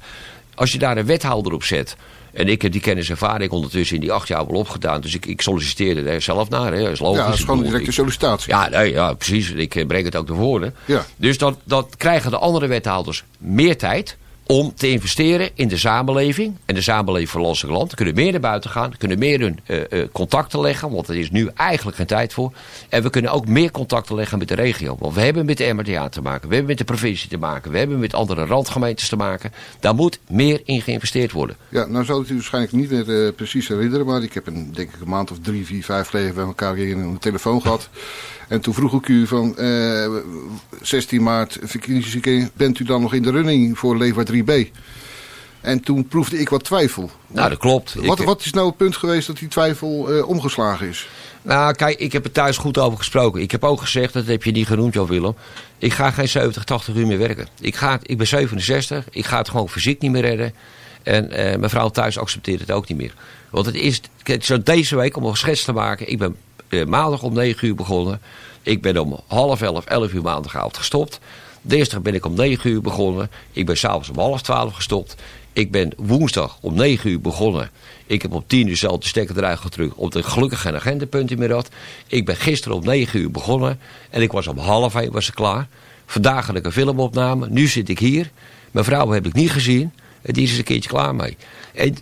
Als 0.55 0.73
je 0.73 0.79
daar 0.79 0.97
een 0.97 1.07
wethouder 1.07 1.53
op 1.53 1.63
zet. 1.65 1.97
En 2.37 2.49
ik 2.49 2.63
heb 2.63 2.73
die 2.73 2.81
kennis 2.81 3.07
en 3.07 3.11
ervaring 3.11 3.51
ondertussen 3.51 3.95
in 3.95 4.01
die 4.01 4.13
acht 4.13 4.29
jaar 4.29 4.47
wel 4.47 4.59
opgedaan. 4.59 5.01
Dus 5.01 5.15
ik, 5.15 5.27
ik 5.27 5.41
solliciteerde 5.41 6.05
daar 6.05 6.23
zelf 6.23 6.49
naar. 6.49 6.73
Hè. 6.73 6.83
Dat 6.83 6.93
is 6.93 6.99
logisch. 6.99 7.19
Ja, 7.19 7.27
dat 7.27 7.35
is 7.35 7.41
gewoon 7.41 7.59
een 7.59 7.65
directe 7.65 7.93
sollicitatie. 7.93 8.53
ja, 8.53 8.69
nee, 8.69 8.93
ja, 8.93 9.13
precies. 9.13 9.51
Ik 9.51 9.75
eh, 9.75 9.87
breng 9.87 10.05
het 10.05 10.17
ook 10.17 10.29
naar 10.29 10.37
voren. 10.37 10.75
Ja. 10.85 11.07
Dus 11.17 11.39
dat, 11.39 11.59
dat 11.65 11.95
krijgen 11.97 12.31
de 12.31 12.39
andere 12.39 12.67
wethouders 12.67 13.25
meer 13.39 13.79
tijd 13.79 14.17
om 14.47 14.75
te 14.75 14.91
investeren 14.91 15.51
in 15.55 15.69
de 15.69 15.77
samenleving. 15.77 16.57
En 16.65 16.75
de 16.75 16.81
samenleving 16.81 17.31
van 17.31 17.41
Losse 17.41 17.67
Land. 17.67 17.95
Kunnen 17.95 18.15
meer 18.15 18.31
naar 18.33 18.41
buiten 18.41 18.71
gaan. 18.71 18.97
Kunnen 18.99 19.19
meer 19.19 19.41
hun 19.41 19.59
eh, 19.65 19.93
eh, 19.93 20.09
contacten 20.13 20.61
leggen. 20.61 20.91
Want 20.91 21.09
er 21.09 21.17
is 21.17 21.31
nu 21.31 21.51
eigenlijk 21.55 21.97
geen 21.97 22.07
tijd 22.07 22.33
voor. 22.33 22.53
En 22.89 23.03
we 23.03 23.11
kunnen 23.11 23.33
ook 23.33 23.47
meer 23.47 23.71
contacten 23.71 24.15
leggen 24.15 24.39
met 24.39 24.49
de 24.49 24.55
regio. 24.55 24.97
Want 24.99 25.15
we 25.15 25.21
hebben 25.21 25.47
met 25.47 25.59
de 25.59 25.73
MRTA 25.73 26.09
te 26.09 26.23
maken. 26.23 26.49
We 26.49 26.55
hebben 26.55 26.77
met 26.77 26.87
de 26.87 26.93
provincie 26.93 27.29
te 27.29 27.39
maken. 27.39 27.71
We 27.71 27.79
hebben 27.79 27.99
met 27.99 28.15
andere 28.15 28.45
randgemeentes 28.45 29.09
te 29.09 29.17
maken. 29.17 29.53
Daar 29.81 29.95
moet 29.95 30.19
meer 30.29 30.61
in 30.65 30.81
geïnvesteerd 30.81 31.33
worden. 31.33 31.57
Ja, 31.69 31.87
nou 31.87 32.05
zal 32.05 32.19
het 32.19 32.31
u 32.31 32.35
waarschijnlijk 32.35 32.73
niet 32.73 32.91
meer 32.91 33.27
eh, 33.27 33.33
precies 33.35 33.69
herinneren, 33.69 34.07
maar 34.07 34.23
ik 34.23 34.33
heb 34.33 34.47
een, 34.47 34.73
denk 34.73 34.95
ik 34.95 35.01
een 35.01 35.09
maand 35.09 35.31
of 35.31 35.39
drie, 35.43 35.67
vier, 35.67 35.85
vijf 35.85 36.09
geleden 36.09 36.35
bij 36.35 36.45
elkaar 36.45 36.71
aan 36.71 37.13
de 37.13 37.19
telefoon 37.19 37.63
gehad. 37.63 37.89
En 38.49 38.61
toen 38.61 38.75
vroeg 38.75 38.93
ik 38.95 39.09
u 39.09 39.27
van 39.27 39.57
eh, 39.59 40.07
16 40.83 41.23
maart 41.23 41.59
verkiezingen, 41.63 42.51
bent 42.55 42.79
u 42.79 42.85
dan 42.85 43.01
nog 43.01 43.15
in 43.15 43.23
de 43.23 43.31
running 43.31 43.79
voor 43.79 43.97
Leefbaar 43.99 44.27
3B? 44.33 44.53
En 45.61 45.81
toen 45.81 46.07
proefde 46.09 46.39
ik 46.39 46.49
wat 46.49 46.65
twijfel. 46.65 47.11
Nou, 47.27 47.49
dat 47.49 47.59
klopt. 47.59 47.95
Wat, 47.95 48.19
Ik- 48.21 48.27
wat 48.27 48.45
is 48.45 48.53
nou 48.53 48.67
het 48.67 48.77
punt 48.77 48.97
geweest 48.97 49.27
dat 49.27 49.39
die 49.39 49.49
twijfel 49.49 50.11
eh, 50.13 50.29
omgeslagen 50.29 50.89
is? 50.89 51.09
Nou, 51.43 51.75
kijk, 51.75 51.99
ik 51.99 52.13
heb 52.13 52.25
er 52.25 52.33
thuis 52.33 52.57
goed 52.57 52.79
over 52.79 52.99
gesproken. 52.99 53.41
Ik 53.43 53.51
heb 53.51 53.65
ook 53.65 53.81
gezegd, 53.81 54.13
dat 54.13 54.27
heb 54.27 54.43
je 54.43 54.51
niet 54.51 54.67
genoemd, 54.67 54.95
Jan 54.95 55.07
Willem. 55.07 55.35
Ik 55.79 55.93
ga 55.93 56.11
geen 56.11 56.29
70, 56.29 56.65
80 56.65 56.95
uur 56.95 57.07
meer 57.07 57.19
werken. 57.19 57.47
Ik, 57.61 57.77
ga, 57.77 57.99
ik 58.03 58.17
ben 58.19 58.27
67, 58.27 59.05
ik 59.11 59.25
ga 59.27 59.39
het 59.39 59.49
gewoon 59.49 59.69
fysiek 59.69 60.01
niet 60.01 60.11
meer 60.11 60.23
redden. 60.23 60.55
En 61.03 61.31
eh, 61.31 61.59
mijn 61.59 61.71
vrouw 61.71 61.89
thuis 61.89 62.19
accepteert 62.19 62.61
het 62.61 62.71
ook 62.71 62.89
niet 62.89 62.99
meer. 62.99 63.15
Want 63.51 63.67
het 63.67 63.75
is, 63.75 64.01
zo 64.41 64.63
deze 64.63 64.97
week, 64.97 65.17
om 65.17 65.25
een 65.25 65.37
schets 65.37 65.65
te 65.65 65.73
maken. 65.73 66.11
Ik 66.11 66.19
ben 66.19 66.37
eh, 66.56 66.56
maandag 66.87 67.23
om 67.23 67.35
9 67.35 67.69
uur 67.69 67.75
begonnen. 67.75 68.21
Ik 68.63 68.83
ben 68.83 68.99
om 68.99 69.21
half 69.27 69.63
11, 69.63 69.85
11 69.85 70.13
uur 70.13 70.23
maandagavond 70.23 70.77
gestopt. 70.77 71.21
Dinsdag 71.63 72.03
ben 72.03 72.15
ik 72.15 72.27
om 72.27 72.35
9 72.35 72.71
uur 72.71 72.81
begonnen. 72.81 73.31
Ik 73.53 73.67
ben 73.67 73.77
s'avonds 73.77 74.09
om 74.09 74.19
half 74.19 74.43
12 74.43 74.75
gestopt. 74.75 75.15
Ik 75.53 75.71
ben 75.71 75.93
woensdag 75.97 76.59
om 76.61 76.75
9 76.75 77.11
uur 77.11 77.21
begonnen. 77.21 77.71
Ik 78.07 78.23
heb 78.23 78.33
om 78.33 78.45
10 78.47 78.69
uur 78.69 78.77
zelf 78.77 78.99
de 78.99 79.07
stekker 79.07 79.37
eruit 79.37 79.59
gedrukt. 79.59 79.95
Omdat 79.95 80.23
ik 80.23 80.29
gelukkig 80.29 80.61
geen 80.61 80.75
agendapunten 80.75 81.39
meer 81.39 81.53
had. 81.53 81.69
Ik 82.07 82.25
ben 82.25 82.37
gisteren 82.37 82.77
om 82.77 82.85
9 82.85 83.21
uur 83.21 83.31
begonnen. 83.31 83.81
En 84.11 84.23
ik 84.23 84.33
was 84.33 84.47
om 84.47 84.59
half 84.59 84.95
1 84.95 85.13
was 85.13 85.31
klaar. 85.31 85.69
Vandaag 86.07 86.47
had 86.47 86.57
ik 86.57 86.65
een 86.65 86.73
filmopname. 86.73 87.49
Nu 87.51 87.67
zit 87.67 87.89
ik 87.89 87.99
hier. 87.99 88.31
Mijn 88.71 88.85
vrouw 88.85 89.11
heb 89.11 89.27
ik 89.27 89.33
niet 89.33 89.51
gezien. 89.51 89.93
Die 90.27 90.45
is 90.45 90.53
er 90.53 90.59
een 90.59 90.65
keertje 90.65 90.89
klaar 90.89 91.15
mee. 91.15 91.37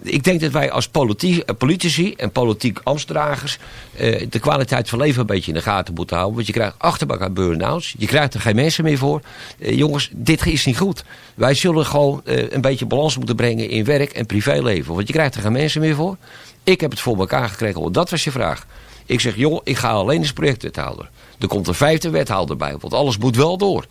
Ik 0.02 0.24
denk 0.24 0.40
dat 0.40 0.50
wij 0.50 0.70
als 0.70 0.90
eh, 0.92 1.54
politici 1.58 2.14
en 2.16 2.30
politiek 2.30 2.80
ambtsdragers 2.82 3.58
eh, 3.96 4.26
de 4.30 4.38
kwaliteit 4.38 4.88
van 4.88 4.98
leven 4.98 5.20
een 5.20 5.26
beetje 5.26 5.52
in 5.52 5.56
de 5.56 5.62
gaten 5.62 5.94
moeten 5.94 6.16
houden. 6.16 6.36
Want 6.36 6.46
je 6.46 6.52
krijgt 6.52 6.74
achterbak 6.78 7.20
aan 7.20 7.34
burn-outs. 7.34 7.94
Je 7.98 8.06
krijgt 8.06 8.34
er 8.34 8.40
geen 8.40 8.54
mensen 8.54 8.84
meer 8.84 8.98
voor. 8.98 9.20
Eh, 9.58 9.76
jongens, 9.76 10.10
dit 10.12 10.46
is 10.46 10.64
niet 10.64 10.78
goed. 10.78 11.04
Wij 11.34 11.54
zullen 11.54 11.86
gewoon 11.86 12.20
een 12.24 12.60
beetje 12.60 12.86
balans 12.86 13.16
moeten 13.16 13.36
brengen 13.36 13.68
in 13.68 13.84
werk 13.84 14.12
en 14.12 14.26
privéleven. 14.26 14.94
Want 14.94 15.06
je 15.06 15.12
krijgt 15.12 15.34
er 15.34 15.40
geen 15.40 15.52
mensen 15.52 15.80
meer 15.80 15.94
voor. 15.94 16.16
Ik 16.64 16.80
heb 16.80 16.90
het 16.90 17.00
voor 17.00 17.18
elkaar 17.18 17.48
gekregen, 17.48 17.80
want 17.80 17.94
dat 17.94 18.10
was 18.10 18.24
je 18.24 18.30
vraag. 18.30 18.66
Ik 19.06 19.20
zeg, 19.20 19.36
joh, 19.36 19.60
ik 19.64 19.76
ga 19.76 19.90
alleen 19.90 20.20
als 20.20 20.32
projectwethouder. 20.32 21.10
Er 21.38 21.48
komt 21.48 21.68
een 21.68 21.74
vijfde 21.74 22.10
wethouder 22.10 22.56
bij, 22.56 22.76
want 22.80 22.92
alles 22.92 23.18
moet 23.18 23.36
wel 23.36 23.58
door. 23.58 23.86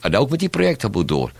En 0.00 0.16
ook 0.16 0.30
met 0.30 0.38
die 0.38 0.48
projecten 0.48 0.90
moet 0.90 1.08
door. 1.08 1.30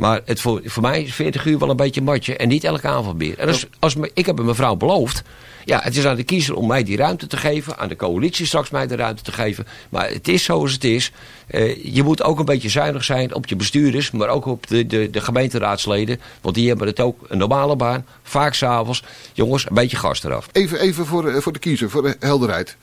Maar 0.00 0.20
het 0.24 0.40
voor, 0.40 0.60
voor 0.64 0.82
mij 0.82 1.02
is 1.02 1.14
40 1.14 1.44
uur 1.46 1.58
wel 1.58 1.70
een 1.70 1.76
beetje 1.76 2.02
matje. 2.02 2.36
En 2.36 2.48
niet 2.48 2.64
elke 2.64 2.88
avond 2.88 3.18
meer. 3.18 3.38
En 3.38 3.48
als, 3.48 3.66
als, 3.78 3.94
me- 3.94 4.10
ik 4.14 4.26
heb 4.26 4.38
een 4.38 4.44
mevrouw 4.44 4.74
beloofd. 4.76 5.22
Ja, 5.64 5.80
het 5.82 5.96
is 5.96 6.06
aan 6.06 6.16
de 6.16 6.22
kiezer 6.22 6.54
om 6.54 6.66
mij 6.66 6.82
die 6.82 6.96
ruimte 6.96 7.26
te 7.26 7.36
geven. 7.36 7.78
Aan 7.78 7.88
de 7.88 7.96
coalitie 7.96 8.46
straks 8.46 8.70
mij 8.70 8.86
de 8.86 8.96
ruimte 8.96 9.22
te 9.22 9.32
geven. 9.32 9.66
Maar 9.88 10.08
het 10.10 10.28
is 10.28 10.44
zoals 10.44 10.72
het 10.72 10.84
is. 10.84 11.12
Eh, 11.46 11.84
je 11.94 12.02
moet 12.02 12.22
ook 12.22 12.38
een 12.38 12.44
beetje 12.44 12.68
zuinig 12.68 13.04
zijn 13.04 13.34
op 13.34 13.46
je 13.46 13.56
bestuurders. 13.56 14.10
Maar 14.10 14.28
ook 14.28 14.46
op 14.46 14.66
de, 14.66 14.86
de, 14.86 15.10
de 15.10 15.20
gemeenteraadsleden. 15.20 16.20
Want 16.40 16.54
die 16.54 16.68
hebben 16.68 16.86
het 16.86 17.00
ook 17.00 17.24
een 17.28 17.38
normale 17.38 17.76
baan. 17.76 18.06
Vaak 18.22 18.54
s'avonds. 18.54 19.02
Jongens, 19.32 19.66
een 19.68 19.74
beetje 19.74 19.96
gas 19.96 20.24
eraf. 20.24 20.48
Even, 20.52 20.80
even 20.80 21.06
voor, 21.06 21.28
eh, 21.28 21.40
voor 21.40 21.52
de 21.52 21.58
kiezer, 21.58 21.90
voor 21.90 22.02
de 22.02 22.16
helderheid. 22.20 22.76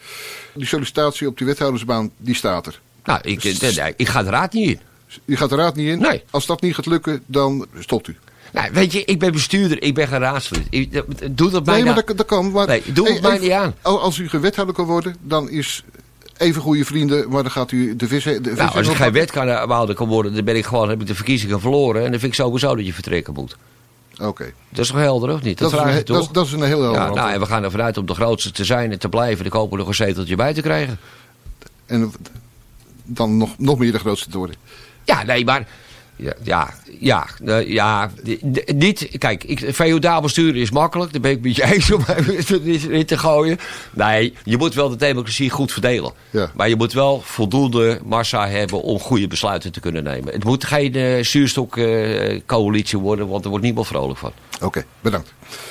Die 0.54 0.66
sollicitatie 0.68 1.28
op 1.28 1.38
die 1.38 1.48
wethoudersbaan, 1.48 2.12
die 2.18 2.36
staat 2.36 2.66
er. 2.68 2.80
Nou, 3.04 3.20
ik, 3.24 3.44
ik 3.98 4.08
ga 4.08 4.24
de 4.24 4.30
raad 4.30 4.54
niet 4.54 4.70
in. 4.70 4.80
U 5.26 5.36
gaat 5.36 5.50
de 5.50 5.56
raad 5.56 5.76
niet 5.76 5.88
in? 5.88 6.00
Nee. 6.00 6.24
Als 6.30 6.46
dat 6.46 6.62
niet 6.62 6.76
gaat 6.76 6.86
lukken, 6.86 7.24
dan 7.26 7.66
stopt 7.80 8.08
u. 8.08 8.16
Nou, 8.54 8.70
weet 8.74 8.92
je, 8.94 9.06
ik 9.06 9.20
ben 9.20 9.32
bestuurder, 9.32 9.82
ik 9.84 9.94
ben 9.94 10.08
geen 10.08 10.20
raadslid. 10.20 10.68
Doe 11.38 11.50
dat 11.50 11.66
mij 11.66 11.76
Nee, 11.76 11.86
maar 11.86 12.06
dat, 12.06 12.18
dat 12.18 12.26
kan. 12.26 12.52
Maar 12.52 12.68
Nee, 12.68 12.82
doe 12.86 13.10
het 13.12 13.22
mij 13.22 13.32
even- 13.32 13.44
niet 13.44 13.52
aan. 13.52 13.76
al- 13.82 14.02
Als 14.02 14.18
u 14.18 14.30
geen 14.30 14.42
wethouder 14.42 14.76
kan 14.76 14.86
worden, 14.86 15.16
dan 15.22 15.50
is 15.50 15.84
even 16.38 16.62
goede 16.62 16.86
vrienden, 16.86 17.30
maar 17.30 17.44
dan 17.44 17.52
gaat 17.52 17.72
u 17.72 17.96
de 17.96 18.08
vis... 18.08 18.24
De 18.24 18.40
Nou, 18.56 18.76
als 18.78 18.88
ik 18.88 18.96
geen 18.96 19.12
wethouder 19.12 19.96
kan 19.96 20.08
worden, 20.08 20.34
dan 20.36 20.46
ben 20.46 20.56
ik 20.56 20.66
gewoon, 20.66 20.90
heb 20.90 21.02
ik 21.02 21.08
de 21.08 21.16
verkiezingen 21.16 21.60
verloren. 21.60 22.04
En 22.04 22.12
dan 22.12 22.20
vind 22.20 22.32
ik 22.34 22.40
sowieso 22.40 22.76
dat 22.76 22.86
je 22.86 22.94
vertrekken 22.94 23.34
moet. 23.34 23.58
Oké, 24.22 24.52
Dat 24.70 24.80
is 24.80 24.88
toch 24.88 24.98
helder, 24.98 25.34
of 25.34 25.42
niet? 25.42 25.58
Dat, 25.58 25.72
dat, 25.72 25.86
is 25.88 25.96
een, 25.96 26.04
toch? 26.04 26.16
dat, 26.18 26.26
is- 26.28 26.32
dat 26.34 26.46
is 26.46 26.52
een 26.52 26.62
heel 26.64 26.82
helder 26.82 26.92
ja, 26.92 26.98
antwoord. 27.00 27.22
nou, 27.22 27.34
en 27.34 27.40
we 27.40 27.46
gaan 27.46 27.64
ervan 27.64 27.82
uit 27.82 27.98
om 27.98 28.06
de 28.06 28.14
grootste 28.14 28.52
te 28.52 28.66
zijn 28.66 28.92
en 28.92 29.00
te 29.00 29.10
blijven. 29.10 29.46
Ik 29.46 29.52
hoop 29.52 29.72
er 29.72 29.78
nog 29.78 29.88
een 29.88 29.94
zeteltje 29.96 30.36
bij 30.36 30.54
te 30.54 30.62
krijgen. 30.62 31.00
En 31.86 32.12
dan 33.04 33.38
nog, 33.38 33.56
nog 33.58 33.78
meer 33.78 33.92
de 33.92 34.00
grootste 34.00 34.30
te 34.30 34.38
worden. 34.38 34.56
Ja, 35.08 35.24
nee, 35.24 35.46
maar... 35.46 35.68
Ja, 36.20 36.34
ja, 36.44 36.74
ja, 37.00 37.28
eh, 37.46 37.68
ja 37.68 38.12
niet... 38.66 39.10
Kijk, 39.18 39.44
ik, 39.44 39.74
feodaal 39.74 40.22
besturen 40.22 40.62
is 40.62 40.72
makkelijk. 40.72 41.12
Daar 41.12 41.22
ben 41.22 41.32
ik 41.32 41.42
met 41.42 41.56
je 41.56 41.64
eens 41.74 41.92
om 41.92 42.04
in 42.92 43.06
te 43.06 43.18
gooien. 43.18 43.60
Nee, 43.94 44.34
je 44.44 44.58
moet 44.58 44.74
wel 44.74 44.90
de 44.90 44.96
democratie 44.96 45.50
goed 45.50 45.72
verdelen. 45.72 46.12
Ja. 46.30 46.52
Maar 46.56 46.70
je 46.70 46.76
moet 46.76 46.94
wel 46.94 47.22
voldoende 47.22 48.00
massa 48.06 48.48
hebben 48.48 48.82
om 48.82 49.00
goede 49.00 49.28
besluiten 49.28 49.72
te 49.72 49.80
kunnen 49.80 50.04
nemen. 50.04 50.34
Het 50.34 50.44
moet 50.44 50.66
geen 50.66 50.96
eh 50.96 51.24
zuurstokcoalitie 51.24 53.00
worden, 53.00 53.28
want 53.28 53.44
er 53.44 53.50
wordt 53.50 53.66
niemand 53.66 53.88
vrolijk 53.88 54.20
van. 54.20 54.32
Oké, 54.62 54.86
bedankt. 55.02 55.34